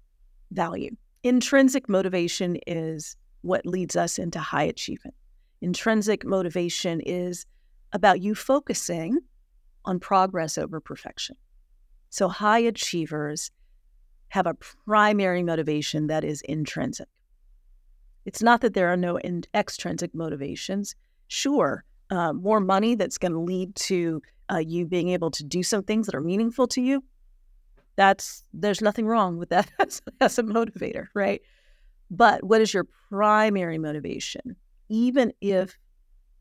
value. 0.51 0.95
Intrinsic 1.23 1.89
motivation 1.89 2.58
is 2.67 3.15
what 3.41 3.65
leads 3.65 3.95
us 3.95 4.19
into 4.19 4.39
high 4.39 4.63
achievement. 4.63 5.15
Intrinsic 5.62 6.25
motivation 6.25 7.01
is 7.01 7.45
about 7.93 8.21
you 8.21 8.36
focusing 8.36 9.19
on 9.86 10.00
progress 10.00 10.58
over 10.58 10.80
perfection. 10.80 11.36
So 12.10 12.28
high 12.28 12.60
achievers 12.60 13.52
have 14.30 14.48
a 14.48 14.54
primary 14.86 15.43
motivation 15.43 16.08
that 16.08 16.24
is 16.24 16.41
intrinsic. 16.41 17.08
It's 18.26 18.41
not 18.41 18.62
that 18.62 18.74
there 18.74 18.89
are 18.89 18.98
no 18.98 19.17
in- 19.17 19.43
extrinsic 19.54 20.13
motivations. 20.15 20.95
Sure, 21.28 21.84
uh, 22.10 22.34
more 22.34 22.60
money 22.60 22.95
that's 22.95 23.17
going 23.17 23.32
to 23.32 23.39
lead 23.39 23.76
to 23.76 24.21
uh, 24.52 24.58
you 24.58 24.86
being 24.86 25.10
able 25.10 25.32
to 25.32 25.43
do 25.43 25.63
some 25.63 25.84
things 25.84 26.06
that 26.06 26.15
are 26.15 26.21
meaningful 26.21 26.67
to 26.67 26.82
you. 26.82 27.04
That's 27.95 28.43
there's 28.54 28.82
nothing 28.82 29.08
wrong 29.08 29.38
with 29.38 29.50
that 29.50 29.69
as, 29.80 30.02
as 30.19 30.38
a 30.39 30.43
motivator, 30.43 31.08
right? 31.13 31.41
But 32.12 32.43
what 32.43 32.62
is 32.62 32.74
your 32.74 32.86
primary 33.10 33.78
motivation? 33.78 34.56
Even 34.89 35.34
if 35.41 35.78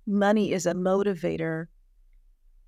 money 0.07 0.53
is 0.53 0.67
a 0.67 0.75
motivator, 0.75 1.67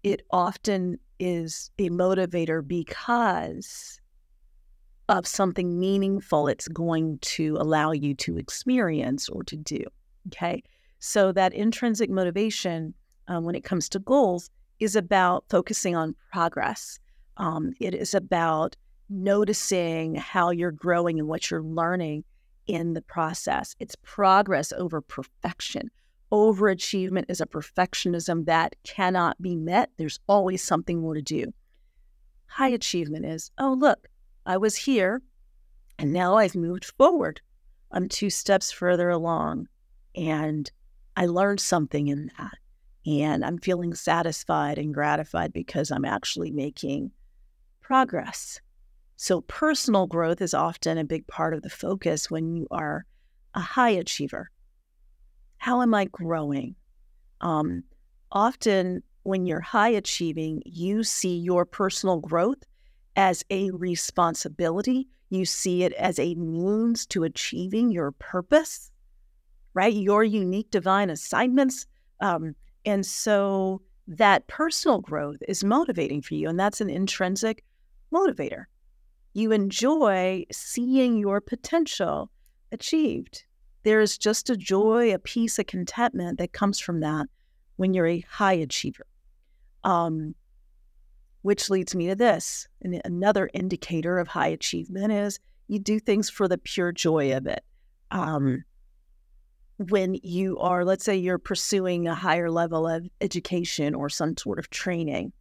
it 0.07 0.23
often 0.31 1.01
is 1.19 1.73
a 1.81 1.91
motivator 1.91 2.67
because 2.67 4.01
of 5.09 5.27
something 5.27 5.81
meaningful 5.81 6.47
it's 6.47 6.69
going 6.69 7.19
to 7.23 7.57
allow 7.57 7.91
you 7.91 8.15
to 8.15 8.39
experience 8.39 9.29
or 9.29 9.43
to 9.43 9.57
do. 9.57 9.83
Okay. 10.29 10.63
So 11.01 11.33
that 11.33 11.53
intrinsic 11.53 12.09
motivation 12.09 12.95
um, 13.27 13.43
when 13.43 13.57
it 13.57 13.65
comes 13.65 13.89
to 13.89 13.99
goals 13.99 14.49
is 14.79 14.95
about 14.95 15.45
focusing 15.51 15.97
on 15.97 16.15
progress. 16.33 17.01
Um, 17.39 17.73
it 17.81 17.93
is 17.93 18.15
about 18.15 18.77
noticing 19.11 20.15
how 20.15 20.51
you're 20.51 20.71
growing 20.71 21.19
and 21.19 21.27
what 21.27 21.51
you're 21.51 21.65
learning 21.65 22.23
in 22.69 22.95
the 22.95 23.03
process. 23.03 23.75
It's 23.81 23.97
progress 24.05 24.73
over 24.73 25.01
perfection. 25.01 25.91
Overachievement 26.33 27.27
is 27.29 27.41
a 27.41 27.47
perfectionism 27.47 28.47
that 28.47 28.75
cannot 28.83 29.41
be 29.41 29.55
met. 29.55 29.91
There's 29.97 30.19
always 30.29 30.63
something 30.63 31.01
more 31.01 31.15
to 31.15 31.23
do. 31.23 31.53
High 32.47 32.71
achievement 32.71 33.27
is, 33.27 33.51
oh, 33.59 33.77
look, 33.79 34.09
I 34.45 34.57
was 34.57 34.77
here 34.77 35.23
and 35.99 36.13
now 36.13 36.37
I've 36.37 36.55
moved 36.55 36.85
forward. 36.85 37.41
I'm 37.93 38.09
two 38.09 38.31
steps 38.31 38.73
further 38.73 39.09
along 39.09 39.69
and 40.15 40.71
I 41.17 41.27
learned 41.27 41.61
something 41.61 42.09
in 42.09 42.31
that. 42.39 42.59
And 43.07 43.45
I'm 43.45 43.59
feeling 43.59 43.95
satisfied 43.95 44.79
and 44.79 44.93
gratified 44.93 45.53
because 45.53 45.93
I'm 45.93 46.05
actually 46.05 46.51
making 46.51 47.13
progress. 47.81 48.61
So, 49.15 49.43
personal 49.43 50.09
growth 50.09 50.43
is 50.43 50.53
often 50.53 50.99
a 50.99 51.05
big 51.05 51.27
part 51.29 51.55
of 51.55 51.63
the 51.63 51.71
focus 51.71 52.31
when 52.31 52.57
you 52.57 52.67
are 52.71 53.07
a 53.55 53.61
high 53.61 53.91
achiever. 53.91 54.51
How 55.59 55.83
am 55.83 55.95
I 55.95 56.07
growing? 56.07 56.77
Um, 57.41 57.85
often, 58.33 59.03
when 59.23 59.47
you're 59.47 59.61
high 59.61 59.89
achieving, 59.89 60.63
you 60.65 61.03
see 61.03 61.37
your 61.37 61.65
personal 61.65 62.21
growth 62.21 62.63
as 63.17 63.45
a 63.51 63.71
responsibility. 63.73 65.09
You 65.31 65.45
see 65.45 65.83
it 65.83 65.93
as 65.95 66.19
a 66.19 66.35
means 66.37 67.07
to 67.07 67.25
achieving 67.25 67.91
your 67.91 68.13
purpose, 68.13 68.93
right? 69.75 69.93
Your 69.93 70.23
unique 70.23 70.71
divine 70.71 71.11
assignments. 71.11 71.87
Um, 72.21 72.55
and 72.85 73.05
so 73.05 73.83
that 74.07 74.47
personal 74.47 75.01
growth 75.01 75.39
is 75.49 75.65
motivating 75.65 76.23
for 76.23 76.35
you. 76.35 76.49
And 76.49 76.61
that's 76.61 76.81
an 76.81 76.91
intrinsic 76.91 77.65
motivator. 78.15 78.67
You 79.33 79.51
enjoy 79.51 80.45
seeing 80.53 81.19
your 81.19 81.41
potential 81.41 82.31
achieved. 82.71 83.46
There 83.87 84.01
is 84.01 84.19
just 84.19 84.51
a 84.51 84.57
joy, 84.57 85.15
a 85.15 85.19
peace, 85.21 85.61
a 85.61 85.65
contentment 85.65 86.39
that 86.39 86.53
comes 86.53 86.81
from 86.81 86.99
that 87.01 87.27
when 87.77 87.95
you're 87.95 88.09
a 88.09 88.25
high 88.29 88.55
achiever. 88.55 89.07
Um, 89.85 90.35
which 91.43 91.71
leads 91.71 91.95
me 91.95 92.09
to 92.09 92.17
this. 92.17 92.67
And 92.83 93.01
another 93.05 93.49
indicator 93.55 94.19
of 94.19 94.27
high 94.27 94.49
achievement 94.49 95.13
is 95.13 95.39
you 95.69 95.79
do 95.79 96.01
things 96.01 96.29
for 96.29 96.49
the 96.49 96.59
pure 96.59 96.91
joy 96.91 97.37
of 97.37 97.47
it. 97.47 97.63
Um, 98.11 98.65
when 99.77 100.17
you 100.25 100.59
are, 100.59 100.85
let's 100.85 101.05
say, 101.05 101.15
you're 101.15 101.39
pursuing 101.39 102.09
a 102.09 102.15
higher 102.17 102.51
level 102.51 102.89
of 102.89 103.09
education 103.21 103.95
or 103.95 104.09
some 104.09 104.37
sort 104.37 104.59
of 104.59 104.69
training, 104.71 105.33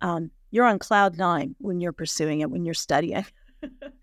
um, 0.00 0.32
you're 0.50 0.66
on 0.66 0.80
cloud 0.80 1.18
nine 1.18 1.54
when 1.58 1.80
you're 1.80 1.92
pursuing 1.92 2.40
it, 2.40 2.50
when 2.50 2.64
you're 2.64 2.74
studying, 2.74 3.24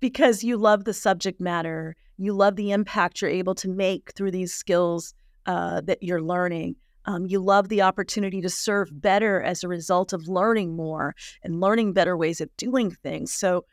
because 0.00 0.44
you 0.44 0.56
love 0.56 0.84
the 0.84 0.94
subject 0.94 1.40
matter, 1.40 1.96
you 2.18 2.32
love 2.32 2.56
the 2.56 2.72
impact 2.72 3.20
you're 3.20 3.30
able 3.30 3.54
to 3.56 3.68
make 3.68 4.12
through 4.14 4.30
these 4.30 4.52
skills 4.52 5.14
uh, 5.46 5.80
that 5.82 6.02
you're 6.02 6.22
learning. 6.22 6.76
Um, 7.04 7.26
you 7.26 7.40
love 7.40 7.68
the 7.68 7.82
opportunity 7.82 8.40
to 8.40 8.50
serve 8.50 9.00
better 9.00 9.40
as 9.40 9.62
a 9.62 9.68
result 9.68 10.12
of 10.12 10.28
learning 10.28 10.74
more 10.74 11.14
and 11.42 11.60
learning 11.60 11.92
better 11.92 12.16
ways 12.16 12.40
of 12.40 12.54
doing 12.56 12.90
things. 12.90 13.32
So 13.32 13.64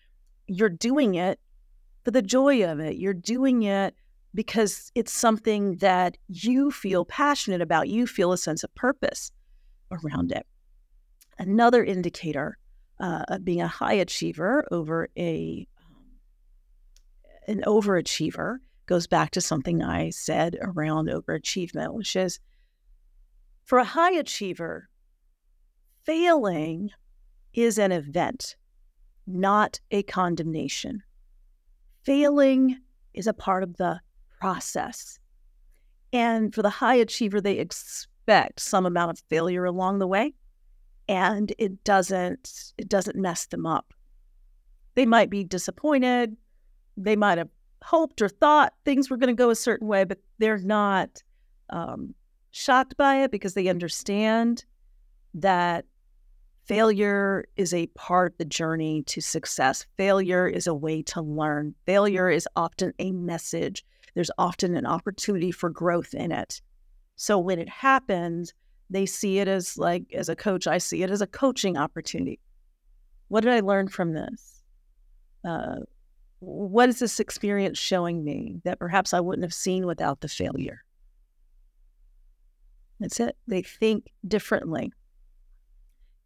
you're 0.47 0.69
doing 0.69 1.15
it 1.15 1.39
for 2.03 2.11
the 2.11 2.21
joy 2.21 2.63
of 2.69 2.79
it. 2.79 2.97
You're 2.97 3.13
doing 3.13 3.63
it 3.63 3.95
because 4.35 4.91
it's 4.93 5.13
something 5.13 5.77
that 5.77 6.17
you 6.27 6.69
feel 6.71 7.05
passionate 7.05 7.61
about. 7.61 7.89
You 7.89 8.05
feel 8.05 8.31
a 8.31 8.37
sense 8.37 8.63
of 8.63 8.73
purpose 8.75 9.31
around 9.91 10.31
it. 10.31 10.45
Another 11.39 11.83
indicator 11.83 12.57
uh, 12.99 13.23
of 13.27 13.43
being 13.43 13.61
a 13.61 13.67
high 13.67 13.93
achiever 13.93 14.65
over 14.71 15.09
a 15.17 15.67
an 17.47 17.61
overachiever 17.65 18.57
goes 18.85 19.07
back 19.07 19.31
to 19.31 19.41
something 19.41 19.81
I 19.81 20.09
said 20.09 20.57
around 20.61 21.09
overachievement, 21.09 21.93
which 21.93 22.15
is 22.15 22.39
for 23.63 23.79
a 23.79 23.85
high 23.85 24.13
achiever, 24.13 24.89
failing 26.03 26.89
is 27.53 27.77
an 27.77 27.91
event, 27.91 28.55
not 29.25 29.79
a 29.91 30.03
condemnation. 30.03 31.01
Failing 32.03 32.79
is 33.13 33.27
a 33.27 33.33
part 33.33 33.63
of 33.63 33.77
the 33.77 34.01
process. 34.39 35.17
And 36.11 36.53
for 36.53 36.61
the 36.61 36.69
high 36.69 36.95
achiever, 36.95 37.39
they 37.39 37.59
expect 37.59 38.59
some 38.59 38.85
amount 38.85 39.11
of 39.11 39.23
failure 39.29 39.65
along 39.65 39.99
the 39.99 40.07
way 40.07 40.33
and 41.07 41.53
it 41.57 41.83
doesn't 41.83 42.73
it 42.77 42.89
doesn't 42.89 43.15
mess 43.15 43.45
them 43.47 43.65
up. 43.65 43.93
They 44.95 45.05
might 45.05 45.29
be 45.29 45.43
disappointed, 45.43 46.35
they 46.97 47.15
might 47.15 47.37
have 47.37 47.49
hoped 47.83 48.21
or 48.21 48.29
thought 48.29 48.73
things 48.85 49.09
were 49.09 49.17
going 49.17 49.35
to 49.35 49.39
go 49.39 49.49
a 49.49 49.55
certain 49.55 49.87
way, 49.87 50.03
but 50.03 50.19
they're 50.37 50.57
not 50.57 51.21
um, 51.69 52.13
shocked 52.51 52.95
by 52.97 53.23
it 53.23 53.31
because 53.31 53.53
they 53.53 53.67
understand 53.67 54.63
that 55.33 55.85
failure 56.65 57.45
is 57.57 57.73
a 57.73 57.87
part 57.87 58.37
the 58.37 58.45
journey 58.45 59.03
to 59.03 59.19
success. 59.19 59.85
Failure 59.97 60.47
is 60.47 60.67
a 60.67 60.73
way 60.73 61.01
to 61.01 61.21
learn. 61.21 61.75
Failure 61.85 62.29
is 62.29 62.47
often 62.55 62.93
a 62.99 63.11
message. 63.11 63.83
There's 64.15 64.31
often 64.37 64.75
an 64.77 64.85
opportunity 64.85 65.51
for 65.51 65.69
growth 65.69 66.13
in 66.13 66.31
it. 66.31 66.61
So 67.15 67.37
when 67.37 67.59
it 67.59 67.69
happens, 67.69 68.53
they 68.89 69.05
see 69.05 69.39
it 69.39 69.47
as 69.47 69.77
like, 69.77 70.05
as 70.13 70.29
a 70.29 70.35
coach, 70.35 70.67
I 70.67 70.77
see 70.77 71.03
it 71.03 71.11
as 71.11 71.21
a 71.21 71.27
coaching 71.27 71.77
opportunity. 71.77 72.39
What 73.27 73.41
did 73.41 73.53
I 73.53 73.59
learn 73.61 73.87
from 73.87 74.13
this? 74.13 74.61
Uh, 75.43 75.77
what 76.43 76.89
is 76.89 76.99
this 76.99 77.19
experience 77.19 77.77
showing 77.77 78.23
me 78.23 78.59
that 78.63 78.79
perhaps 78.79 79.13
I 79.13 79.19
wouldn't 79.19 79.45
have 79.45 79.53
seen 79.53 79.85
without 79.85 80.21
the 80.21 80.27
failure? 80.27 80.83
That's 82.99 83.19
it. 83.19 83.37
They 83.47 83.61
think 83.61 84.11
differently 84.27 84.91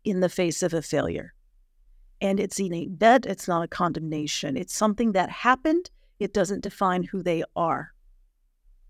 in 0.04 0.20
the 0.20 0.30
face 0.30 0.64
of 0.64 0.74
a 0.74 0.82
failure. 0.82 1.34
And 2.20 2.40
it's 2.40 2.60
an 2.60 2.74
event, 2.74 3.26
it's 3.26 3.48
not 3.48 3.64
a 3.64 3.68
condemnation. 3.68 4.58
It's 4.58 4.74
something 4.74 5.12
that 5.12 5.30
happened. 5.30 5.92
It 6.20 6.34
doesn't 6.34 6.64
define 6.64 7.04
who 7.04 7.22
they 7.22 7.44
are. 7.56 7.94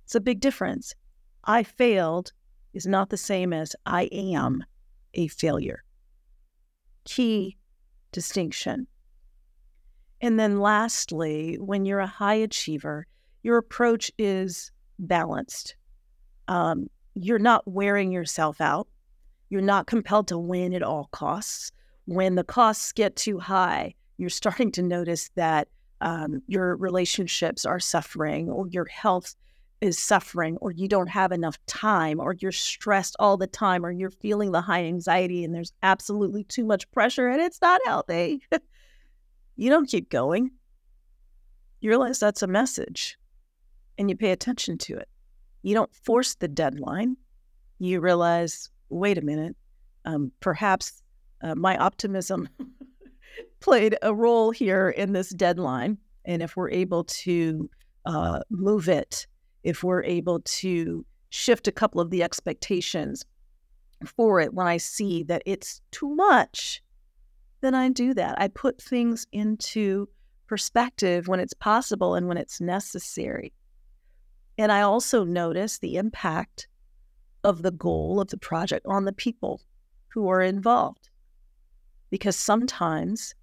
It's 0.06 0.16
a 0.16 0.22
big 0.22 0.40
difference. 0.40 0.96
I 1.44 1.64
failed 1.64 2.32
is 2.74 2.88
not 2.88 3.10
the 3.10 3.18
same 3.18 3.52
as 3.52 3.76
I 3.86 4.04
am 4.04 4.64
a 5.14 5.28
failure. 5.28 5.84
Key 7.04 7.58
distinction. 8.12 8.88
And 10.22 10.40
then 10.40 10.60
lastly, 10.60 11.58
when 11.60 11.86
you're 11.86 12.00
a 12.00 12.08
high 12.08 12.36
achiever, 12.36 13.06
your 13.44 13.58
approach 13.58 14.12
is 14.18 14.72
balanced. 15.00 15.76
Um, 16.48 16.90
you're 17.14 17.40
not 17.40 17.68
wearing 17.68 18.12
yourself 18.12 18.60
out. 18.62 18.88
You're 19.50 19.62
not 19.62 19.88
compelled 19.88 20.28
to 20.30 20.38
win 20.38 20.74
at 20.74 20.84
all 20.84 21.10
costs. 21.12 21.72
When 22.06 22.36
the 22.36 22.44
costs 22.44 22.92
get 22.92 23.16
too 23.16 23.40
high, 23.40 23.96
you're 24.18 24.30
starting 24.30 24.72
to 24.74 24.82
notice 24.82 25.30
that 25.36 25.68
um, 26.02 26.42
your 26.48 26.76
relationships 26.76 27.66
are 27.66 27.80
suffering 27.80 28.50
or 28.50 28.68
your 28.68 28.86
health 28.86 29.36
is 29.82 30.00
suffering 30.00 30.58
or 30.58 30.72
you 30.72 30.88
don't 30.88 31.10
have 31.10 31.32
enough 31.32 31.64
time 31.68 32.20
or 32.20 32.34
you're 32.40 32.52
stressed 32.52 33.16
all 33.20 33.38
the 33.38 33.48
time 33.48 33.86
or 33.86 33.92
you're 33.92 34.10
feeling 34.10 34.52
the 34.52 34.62
high 34.62 34.84
anxiety 34.84 35.44
and 35.44 35.54
there's 35.54 35.74
absolutely 35.84 36.44
too 36.44 36.66
much 36.66 36.90
pressure 36.92 37.28
and 37.28 37.42
it's 37.42 37.62
not 37.62 37.80
healthy. 37.86 38.42
you 39.58 39.70
don't 39.70 39.90
keep 39.90 40.10
going. 40.10 40.52
You 41.82 41.90
realize 41.90 42.20
that's 42.20 42.44
a 42.44 42.48
message 42.48 43.18
and 43.98 44.10
you 44.10 44.16
pay 44.16 44.32
attention 44.32 44.78
to 44.78 44.96
it. 44.96 45.10
You 45.64 45.74
don't 45.74 45.94
force 45.94 46.36
the 46.36 46.48
deadline. 46.48 47.18
You 47.80 48.00
realize, 48.00 48.70
wait 48.90 49.18
a 49.18 49.22
minute, 49.22 49.56
um, 50.06 50.32
perhaps 50.40 51.02
uh, 51.42 51.56
my 51.56 51.78
optimism 51.78 52.48
played 53.60 53.98
a 54.02 54.14
role 54.14 54.52
here 54.52 54.90
in 54.90 55.14
this 55.14 55.30
deadline. 55.30 55.98
And 56.26 56.42
if 56.42 56.56
we're 56.56 56.70
able 56.70 57.04
to 57.04 57.70
uh, 58.06 58.40
move 58.50 58.88
it, 58.88 59.28
if 59.64 59.84
we're 59.84 60.04
able 60.04 60.40
to 60.42 61.06
shift 61.30 61.68
a 61.68 61.72
couple 61.72 62.00
of 62.00 62.10
the 62.10 62.24
expectations 62.24 63.26
for 64.06 64.40
it 64.40 64.54
when 64.54 64.68
I 64.68 64.78
see 64.78 65.24
that 65.24 65.44
it's 65.46 65.82
too 65.92 66.16
much, 66.16 66.82
then 67.62 67.76
I 67.76 67.90
do 67.90 68.14
that. 68.14 68.40
I 68.40 68.48
put 68.48 68.82
things 68.82 69.26
into 69.32 70.08
perspective 70.48 71.28
when 71.28 71.40
it's 71.40 71.54
possible 71.54 72.16
and 72.16 72.28
when 72.28 72.38
it's 72.38 72.62
necessary. 72.62 73.54
And 74.58 74.72
I 74.72 74.82
also 74.82 75.24
notice 75.24 75.78
the 75.78 75.98
impact 75.98 76.68
of 77.44 77.62
the 77.62 77.72
goal 77.72 78.20
of 78.20 78.30
the 78.30 78.38
project 78.38 78.86
on 78.88 79.06
the 79.06 79.14
people 79.14 79.62
who 80.10 80.28
are 80.30 80.42
involved. 80.42 81.10
Because 82.10 82.36
sometimes, 82.36 83.36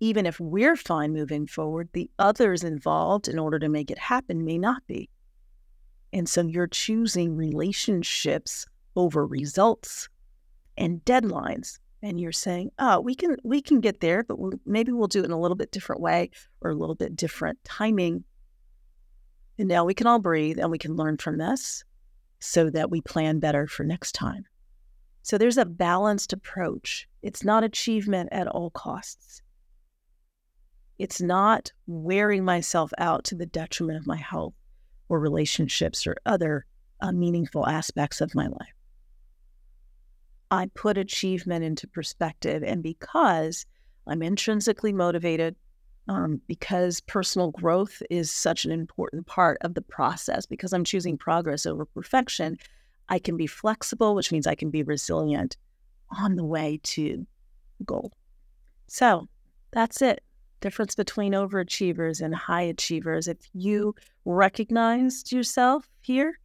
even 0.00 0.26
if 0.26 0.38
we're 0.38 0.76
fine 0.76 1.12
moving 1.12 1.46
forward, 1.46 1.88
the 1.92 2.10
others 2.18 2.62
involved 2.62 3.28
in 3.28 3.38
order 3.38 3.58
to 3.58 3.68
make 3.68 3.90
it 3.90 3.98
happen 3.98 4.44
may 4.44 4.58
not 4.58 4.86
be. 4.86 5.08
And 6.12 6.28
so 6.28 6.42
you're 6.42 6.66
choosing 6.66 7.36
relationships 7.36 8.66
over 8.96 9.26
results 9.26 10.08
and 10.76 11.04
deadlines 11.04 11.78
and 12.02 12.20
you're 12.20 12.32
saying, 12.32 12.70
"Oh, 12.78 13.00
we 13.00 13.14
can 13.14 13.36
we 13.44 13.60
can 13.60 13.80
get 13.80 14.00
there, 14.00 14.22
but 14.22 14.38
maybe 14.64 14.92
we'll 14.92 15.08
do 15.08 15.20
it 15.20 15.26
in 15.26 15.30
a 15.30 15.40
little 15.40 15.56
bit 15.56 15.72
different 15.72 16.00
way 16.00 16.30
or 16.60 16.70
a 16.70 16.76
little 16.76 16.94
bit 16.94 17.16
different 17.16 17.62
timing." 17.64 18.24
And 19.58 19.68
now 19.68 19.84
we 19.84 19.94
can 19.94 20.06
all 20.06 20.18
breathe 20.18 20.58
and 20.58 20.70
we 20.70 20.78
can 20.78 20.96
learn 20.96 21.18
from 21.18 21.36
this 21.36 21.84
so 22.38 22.70
that 22.70 22.90
we 22.90 23.02
plan 23.02 23.38
better 23.38 23.66
for 23.66 23.84
next 23.84 24.12
time. 24.12 24.44
So 25.22 25.36
there's 25.36 25.58
a 25.58 25.66
balanced 25.66 26.32
approach. 26.32 27.06
It's 27.22 27.44
not 27.44 27.62
achievement 27.62 28.30
at 28.32 28.48
all 28.48 28.70
costs. 28.70 29.42
It's 30.98 31.20
not 31.20 31.72
wearing 31.86 32.44
myself 32.44 32.92
out 32.98 33.24
to 33.24 33.34
the 33.34 33.46
detriment 33.46 33.98
of 33.98 34.06
my 34.06 34.16
health 34.16 34.54
or 35.08 35.20
relationships 35.20 36.06
or 36.06 36.16
other 36.24 36.64
uh, 37.00 37.12
meaningful 37.12 37.66
aspects 37.66 38.20
of 38.20 38.34
my 38.34 38.46
life. 38.46 38.74
I 40.50 40.66
put 40.74 40.98
achievement 40.98 41.64
into 41.64 41.86
perspective. 41.86 42.62
And 42.62 42.82
because 42.82 43.66
I'm 44.06 44.22
intrinsically 44.22 44.92
motivated, 44.92 45.56
um, 46.08 46.40
because 46.48 47.00
personal 47.02 47.52
growth 47.52 48.02
is 48.10 48.32
such 48.32 48.64
an 48.64 48.72
important 48.72 49.26
part 49.26 49.58
of 49.60 49.74
the 49.74 49.82
process, 49.82 50.46
because 50.46 50.72
I'm 50.72 50.84
choosing 50.84 51.16
progress 51.16 51.66
over 51.66 51.84
perfection, 51.84 52.58
I 53.08 53.18
can 53.18 53.36
be 53.36 53.46
flexible, 53.46 54.14
which 54.14 54.32
means 54.32 54.46
I 54.46 54.54
can 54.54 54.70
be 54.70 54.82
resilient 54.82 55.56
on 56.18 56.34
the 56.36 56.44
way 56.44 56.80
to 56.82 57.26
goal. 57.84 58.12
So 58.88 59.28
that's 59.70 60.02
it. 60.02 60.22
Difference 60.60 60.94
between 60.94 61.32
overachievers 61.32 62.20
and 62.20 62.34
high 62.34 62.62
achievers. 62.62 63.28
If 63.28 63.38
you 63.52 63.94
recognized 64.24 65.32
yourself 65.32 65.88
here, 66.00 66.38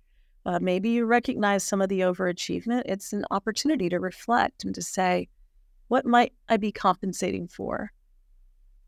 uh, 0.46 0.60
maybe 0.62 0.90
you 0.90 1.06
recognize 1.06 1.64
some 1.64 1.82
of 1.82 1.90
the 1.90 2.02
overachievement. 2.02 2.84
It's 2.86 3.14
an 3.14 3.26
opportunity 3.32 3.90
to 3.90 4.00
reflect 4.00 4.64
and 4.64 4.76
to 4.76 4.82
say, 4.82 5.28
what 5.88 6.06
might 6.06 6.34
I 6.50 6.58
be 6.58 6.72
compensating 6.72 7.48
for? 7.48 7.92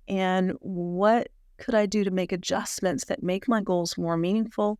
And 0.07 0.53
what 0.59 1.29
could 1.57 1.75
I 1.75 1.85
do 1.85 2.03
to 2.03 2.11
make 2.11 2.31
adjustments 2.31 3.05
that 3.05 3.23
make 3.23 3.47
my 3.47 3.61
goals 3.61 3.97
more 3.97 4.17
meaningful? 4.17 4.79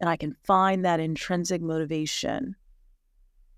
And 0.00 0.08
I 0.08 0.16
can 0.16 0.36
find 0.44 0.84
that 0.84 1.00
intrinsic 1.00 1.62
motivation 1.62 2.56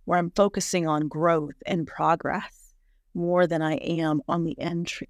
where 0.05 0.19
I'm 0.19 0.31
focusing 0.31 0.89
on 0.89 1.09
growth 1.09 1.55
and 1.67 1.87
progress 1.87 2.75
more 3.15 3.47
than 3.47 3.63
I 3.63 3.75
am 3.75 4.23
on 4.29 4.45
the 4.45 4.57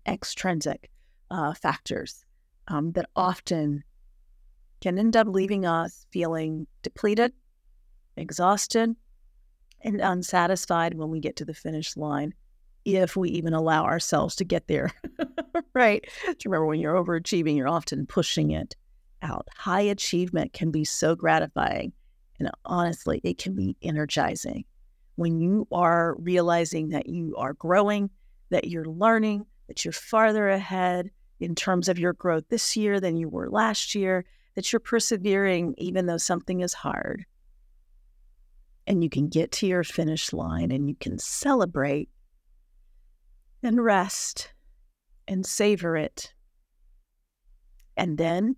extrinsic 0.06 0.90
uh, 1.30 1.54
factors 1.54 2.24
um, 2.68 2.92
that 2.92 3.08
often 3.14 3.84
can 4.80 4.98
end 4.98 5.16
up 5.16 5.26
leaving 5.26 5.66
us 5.66 6.06
feeling 6.10 6.66
depleted, 6.82 7.32
exhausted, 8.16 8.94
and 9.82 10.00
unsatisfied 10.00 10.94
when 10.94 11.10
we 11.10 11.20
get 11.20 11.36
to 11.36 11.44
the 11.44 11.54
finish 11.54 11.96
line, 11.96 12.34
if 12.84 13.16
we 13.16 13.30
even 13.30 13.54
allow 13.54 13.84
ourselves 13.84 14.34
to 14.36 14.44
get 14.44 14.66
there. 14.66 14.92
right? 15.74 16.04
Remember 16.44 16.66
when 16.66 16.80
you're 16.80 16.94
overachieving, 16.94 17.56
you're 17.56 17.68
often 17.68 18.06
pushing 18.06 18.50
it 18.50 18.74
out. 19.22 19.48
High 19.56 19.80
achievement 19.82 20.52
can 20.52 20.70
be 20.70 20.84
so 20.84 21.14
gratifying. 21.14 21.92
And 22.38 22.50
honestly, 22.64 23.20
it 23.24 23.38
can 23.38 23.54
be 23.54 23.76
energizing 23.82 24.64
when 25.18 25.40
you 25.40 25.66
are 25.72 26.14
realizing 26.20 26.90
that 26.90 27.08
you 27.08 27.34
are 27.36 27.52
growing, 27.54 28.08
that 28.50 28.68
you're 28.68 28.84
learning, 28.84 29.44
that 29.66 29.84
you're 29.84 29.90
farther 29.90 30.48
ahead, 30.48 31.10
in 31.40 31.56
terms 31.56 31.88
of 31.88 31.98
your 31.98 32.12
growth 32.12 32.44
this 32.48 32.76
year 32.76 33.00
than 33.00 33.16
you 33.16 33.28
were 33.28 33.50
last 33.50 33.96
year, 33.96 34.24
that 34.58 34.72
you're 34.72 34.80
persevering 34.80 35.72
even 35.78 36.06
though 36.06 36.16
something 36.16 36.62
is 36.62 36.74
hard. 36.74 37.24
And 38.88 39.04
you 39.04 39.08
can 39.08 39.28
get 39.28 39.52
to 39.52 39.68
your 39.68 39.84
finish 39.84 40.32
line 40.32 40.72
and 40.72 40.88
you 40.88 40.96
can 40.96 41.16
celebrate 41.20 42.08
and 43.62 43.80
rest 43.80 44.52
and 45.28 45.46
savor 45.46 45.96
it. 45.96 46.34
And 47.96 48.18
then 48.18 48.56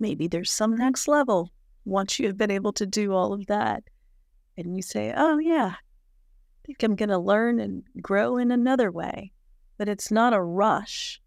maybe 0.00 0.26
there's 0.26 0.50
some 0.50 0.76
next 0.76 1.06
level 1.06 1.52
once 1.84 2.18
you 2.18 2.26
have 2.26 2.36
been 2.36 2.50
able 2.50 2.72
to 2.72 2.84
do 2.84 3.12
all 3.12 3.32
of 3.32 3.46
that. 3.46 3.84
And 4.56 4.74
you 4.74 4.82
say, 4.82 5.14
oh, 5.16 5.38
yeah, 5.38 5.74
I 5.76 6.60
think 6.66 6.82
I'm 6.82 6.96
going 6.96 7.08
to 7.08 7.18
learn 7.20 7.60
and 7.60 7.84
grow 8.00 8.36
in 8.36 8.50
another 8.50 8.90
way. 8.90 9.30
But 9.78 9.88
it's 9.88 10.10
not 10.10 10.34
a 10.34 10.42
rush, 10.42 11.21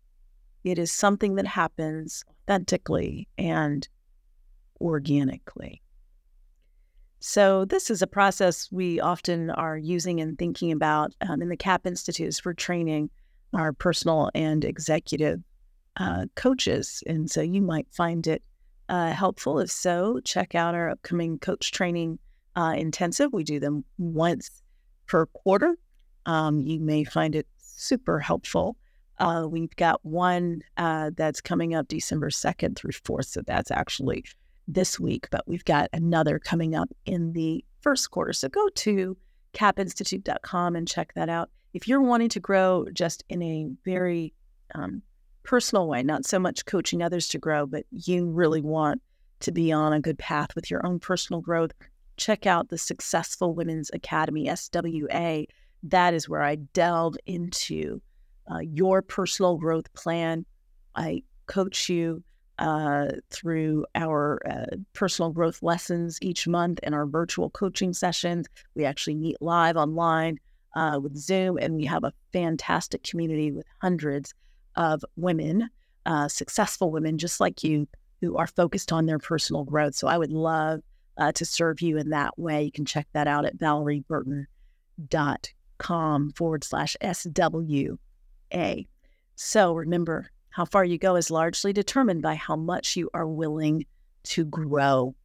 it 0.66 0.80
is 0.80 0.92
something 0.92 1.36
that 1.36 1.46
happens 1.46 2.26
authentically 2.44 3.28
and 3.38 3.88
organically. 4.82 5.82
So, 7.20 7.66
this 7.66 7.90
is 7.90 8.02
a 8.02 8.08
process 8.08 8.72
we 8.72 9.00
often 9.00 9.52
are 9.52 9.78
using 9.78 10.20
and 10.20 10.38
thinking 10.38 10.72
about 10.72 11.14
um, 11.22 11.42
in 11.42 11.50
the 11.50 11.58
CAP 11.58 11.88
Institutes 11.88 12.40
for 12.40 12.54
training 12.54 13.10
our 13.54 13.74
personal 13.74 14.30
and 14.36 14.66
executive 14.66 15.40
uh, 15.98 16.26
coaches. 16.36 17.04
And 17.08 17.30
so, 17.30 17.42
you 17.42 17.62
might 17.62 17.88
find 17.92 18.28
it 18.28 18.44
uh, 18.90 19.12
helpful. 19.12 19.60
If 19.60 19.72
so, 19.72 20.20
check 20.24 20.56
out 20.56 20.76
our 20.76 20.90
upcoming 20.90 21.40
coach 21.40 21.72
training 21.72 22.20
uh, 22.56 22.74
intensive. 22.76 23.34
We 23.34 23.44
do 23.44 23.60
them 23.60 23.86
once 23.98 24.50
per 25.08 25.28
quarter. 25.28 25.78
Um, 26.26 26.60
you 26.60 26.80
may 26.80 27.04
find 27.04 27.36
it 27.36 27.48
super 27.60 28.20
helpful. 28.20 28.78
Uh, 29.18 29.48
we've 29.50 29.76
got 29.76 30.04
one 30.04 30.62
uh, 30.78 31.12
that's 31.16 31.42
coming 31.42 31.74
up 31.74 31.88
December 31.88 32.30
2nd 32.30 32.76
through 32.76 32.92
4th. 32.92 33.26
So 33.26 33.42
that's 33.42 33.72
actually 33.72 34.26
this 34.68 35.00
week, 35.00 35.28
but 35.32 35.48
we've 35.48 35.66
got 35.66 35.90
another 35.94 36.40
coming 36.40 36.76
up 36.76 36.90
in 37.06 37.34
the 37.34 37.64
first 37.82 38.12
quarter. 38.12 38.34
So 38.34 38.50
go 38.50 38.68
to 38.70 39.16
capinstitute.com 39.54 40.76
and 40.76 40.88
check 40.88 41.14
that 41.14 41.30
out. 41.30 41.50
If 41.74 41.88
you're 41.88 42.02
wanting 42.02 42.30
to 42.30 42.40
grow 42.40 42.86
just 42.94 43.24
in 43.30 43.42
a 43.42 43.68
very 43.84 44.34
um, 44.74 45.02
personal 45.44 45.88
way, 45.88 46.04
not 46.04 46.26
so 46.26 46.40
much 46.40 46.66
coaching 46.66 47.02
others 47.02 47.28
to 47.30 47.38
grow, 47.38 47.66
but 47.66 47.86
you 47.92 48.30
really 48.30 48.62
want 48.62 49.02
to 49.42 49.52
be 49.52 49.72
on 49.72 49.94
a 49.94 50.00
good 50.00 50.18
path 50.18 50.56
with 50.56 50.72
your 50.72 50.86
own 50.86 51.00
personal 51.00 51.42
growth, 51.42 51.72
check 52.18 52.46
out 52.46 52.70
the 52.70 52.78
Successful 52.78 53.54
Women's 53.54 53.92
Academy, 53.94 54.48
SWA. 54.48 55.46
That 55.84 56.14
is 56.14 56.28
where 56.28 56.42
I 56.42 56.56
delve 56.56 57.18
into 57.26 58.02
uh, 58.52 58.60
your 58.60 59.02
personal 59.02 59.58
growth 59.58 59.92
plan. 59.94 60.46
I 60.96 61.24
coach 61.48 61.90
you 61.90 62.24
uh, 62.60 63.08
through 63.32 63.86
our 63.96 64.40
uh, 64.50 64.78
personal 64.94 65.32
growth 65.32 65.62
lessons 65.62 66.18
each 66.22 66.48
month 66.48 66.80
and 66.84 66.96
our 66.96 67.06
virtual 67.06 67.50
coaching 67.50 67.92
sessions. 67.94 68.48
We 68.76 68.86
actually 68.86 69.16
meet 69.16 69.42
live 69.42 69.76
online 69.76 70.40
uh, 70.76 71.00
with 71.02 71.18
Zoom, 71.18 71.58
and 71.58 71.76
we 71.76 71.86
have 71.86 72.04
a 72.04 72.14
fantastic 72.34 73.04
community 73.04 73.52
with 73.52 73.66
hundreds 73.82 74.36
of 74.76 75.04
women, 75.16 75.70
uh, 76.06 76.28
successful 76.28 76.92
women 76.92 77.18
just 77.18 77.40
like 77.40 77.64
you, 77.64 77.88
who 78.22 78.38
are 78.38 78.46
focused 78.48 78.94
on 78.94 79.06
their 79.06 79.20
personal 79.20 79.64
growth. 79.64 79.96
So 79.96 80.08
I 80.08 80.18
would 80.18 80.32
love 80.32 80.82
uh, 81.18 81.32
to 81.34 81.46
serve 81.46 81.82
you 81.82 81.98
in 81.98 82.10
that 82.10 82.38
way. 82.38 82.64
You 82.64 82.72
can 82.72 82.86
check 82.86 83.08
that 83.14 83.28
out 83.28 83.46
at 83.46 83.58
valorieburton.com 83.58 86.32
forward 86.32 86.64
slash 86.64 86.96
SWA. 88.52 88.88
So 89.36 89.74
remember, 89.74 90.30
how 90.50 90.66
far 90.66 90.86
you 90.86 90.98
go 90.98 91.16
is 91.16 91.30
largely 91.30 91.74
determined 91.74 92.22
by 92.22 92.36
how 92.36 92.56
much 92.56 92.96
you 92.96 93.10
are 93.14 93.28
willing 93.28 93.86
to 94.24 94.46
grow. 94.46 95.16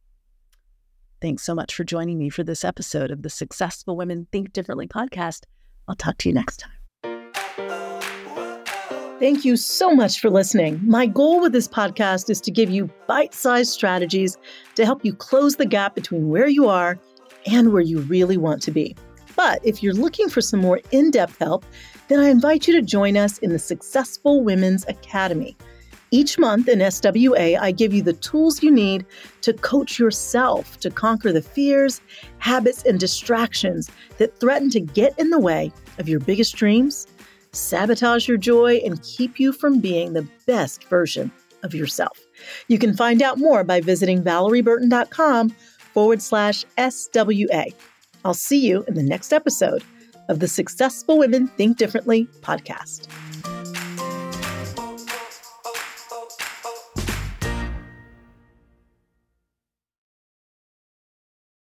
Thanks 1.21 1.43
so 1.43 1.55
much 1.55 1.73
for 1.75 1.83
joining 1.83 2.17
me 2.17 2.29
for 2.29 2.43
this 2.43 2.65
episode 2.65 3.11
of 3.11 3.21
the 3.21 3.29
Successful 3.29 3.95
Women 3.95 4.27
Think 4.31 4.53
Differently 4.53 4.87
podcast. 4.87 5.43
I'll 5.87 5.95
talk 5.95 6.17
to 6.19 6.29
you 6.29 6.35
next 6.35 6.57
time. 6.57 6.71
Thank 9.19 9.45
you 9.45 9.55
so 9.55 9.93
much 9.93 10.19
for 10.19 10.31
listening. 10.31 10.81
My 10.83 11.05
goal 11.05 11.39
with 11.39 11.51
this 11.51 11.67
podcast 11.67 12.29
is 12.31 12.41
to 12.41 12.49
give 12.49 12.71
you 12.71 12.89
bite 13.05 13.35
sized 13.35 13.71
strategies 13.71 14.35
to 14.73 14.83
help 14.83 15.05
you 15.05 15.13
close 15.13 15.57
the 15.57 15.65
gap 15.67 15.93
between 15.93 16.29
where 16.29 16.47
you 16.47 16.67
are 16.67 16.97
and 17.45 17.71
where 17.71 17.83
you 17.83 17.99
really 17.99 18.37
want 18.37 18.63
to 18.63 18.71
be. 18.71 18.95
But 19.35 19.61
if 19.63 19.83
you're 19.83 19.93
looking 19.93 20.27
for 20.27 20.41
some 20.41 20.59
more 20.59 20.81
in 20.91 21.11
depth 21.11 21.37
help, 21.37 21.65
then 22.11 22.19
I 22.19 22.29
invite 22.29 22.67
you 22.67 22.73
to 22.73 22.81
join 22.81 23.15
us 23.15 23.37
in 23.37 23.51
the 23.51 23.59
Successful 23.59 24.43
Women's 24.43 24.85
Academy. 24.87 25.55
Each 26.13 26.37
month 26.37 26.67
in 26.67 26.79
SWA, 26.79 27.57
I 27.57 27.71
give 27.71 27.93
you 27.93 28.01
the 28.01 28.11
tools 28.11 28.61
you 28.61 28.69
need 28.69 29.05
to 29.41 29.53
coach 29.53 29.97
yourself 29.97 30.77
to 30.81 30.89
conquer 30.89 31.31
the 31.31 31.41
fears, 31.41 32.01
habits, 32.39 32.83
and 32.83 32.99
distractions 32.99 33.89
that 34.17 34.37
threaten 34.37 34.69
to 34.71 34.81
get 34.81 35.17
in 35.17 35.29
the 35.29 35.39
way 35.39 35.71
of 35.99 36.09
your 36.09 36.19
biggest 36.19 36.57
dreams, 36.57 37.07
sabotage 37.53 38.27
your 38.27 38.35
joy, 38.35 38.81
and 38.83 39.01
keep 39.03 39.39
you 39.39 39.53
from 39.53 39.79
being 39.79 40.11
the 40.11 40.27
best 40.45 40.83
version 40.89 41.31
of 41.63 41.73
yourself. 41.73 42.19
You 42.67 42.77
can 42.77 42.93
find 42.93 43.21
out 43.21 43.37
more 43.37 43.63
by 43.63 43.79
visiting 43.79 44.21
valorieburton.com 44.21 45.51
forward 45.93 46.21
slash 46.21 46.65
SWA. 46.77 47.73
I'll 48.25 48.33
see 48.33 48.59
you 48.59 48.83
in 48.89 48.95
the 48.95 49.03
next 49.03 49.31
episode 49.31 49.81
of 50.31 50.39
the 50.39 50.47
Successful 50.47 51.19
Women 51.19 51.47
Think 51.47 51.77
Differently 51.77 52.27
podcast. 52.39 53.07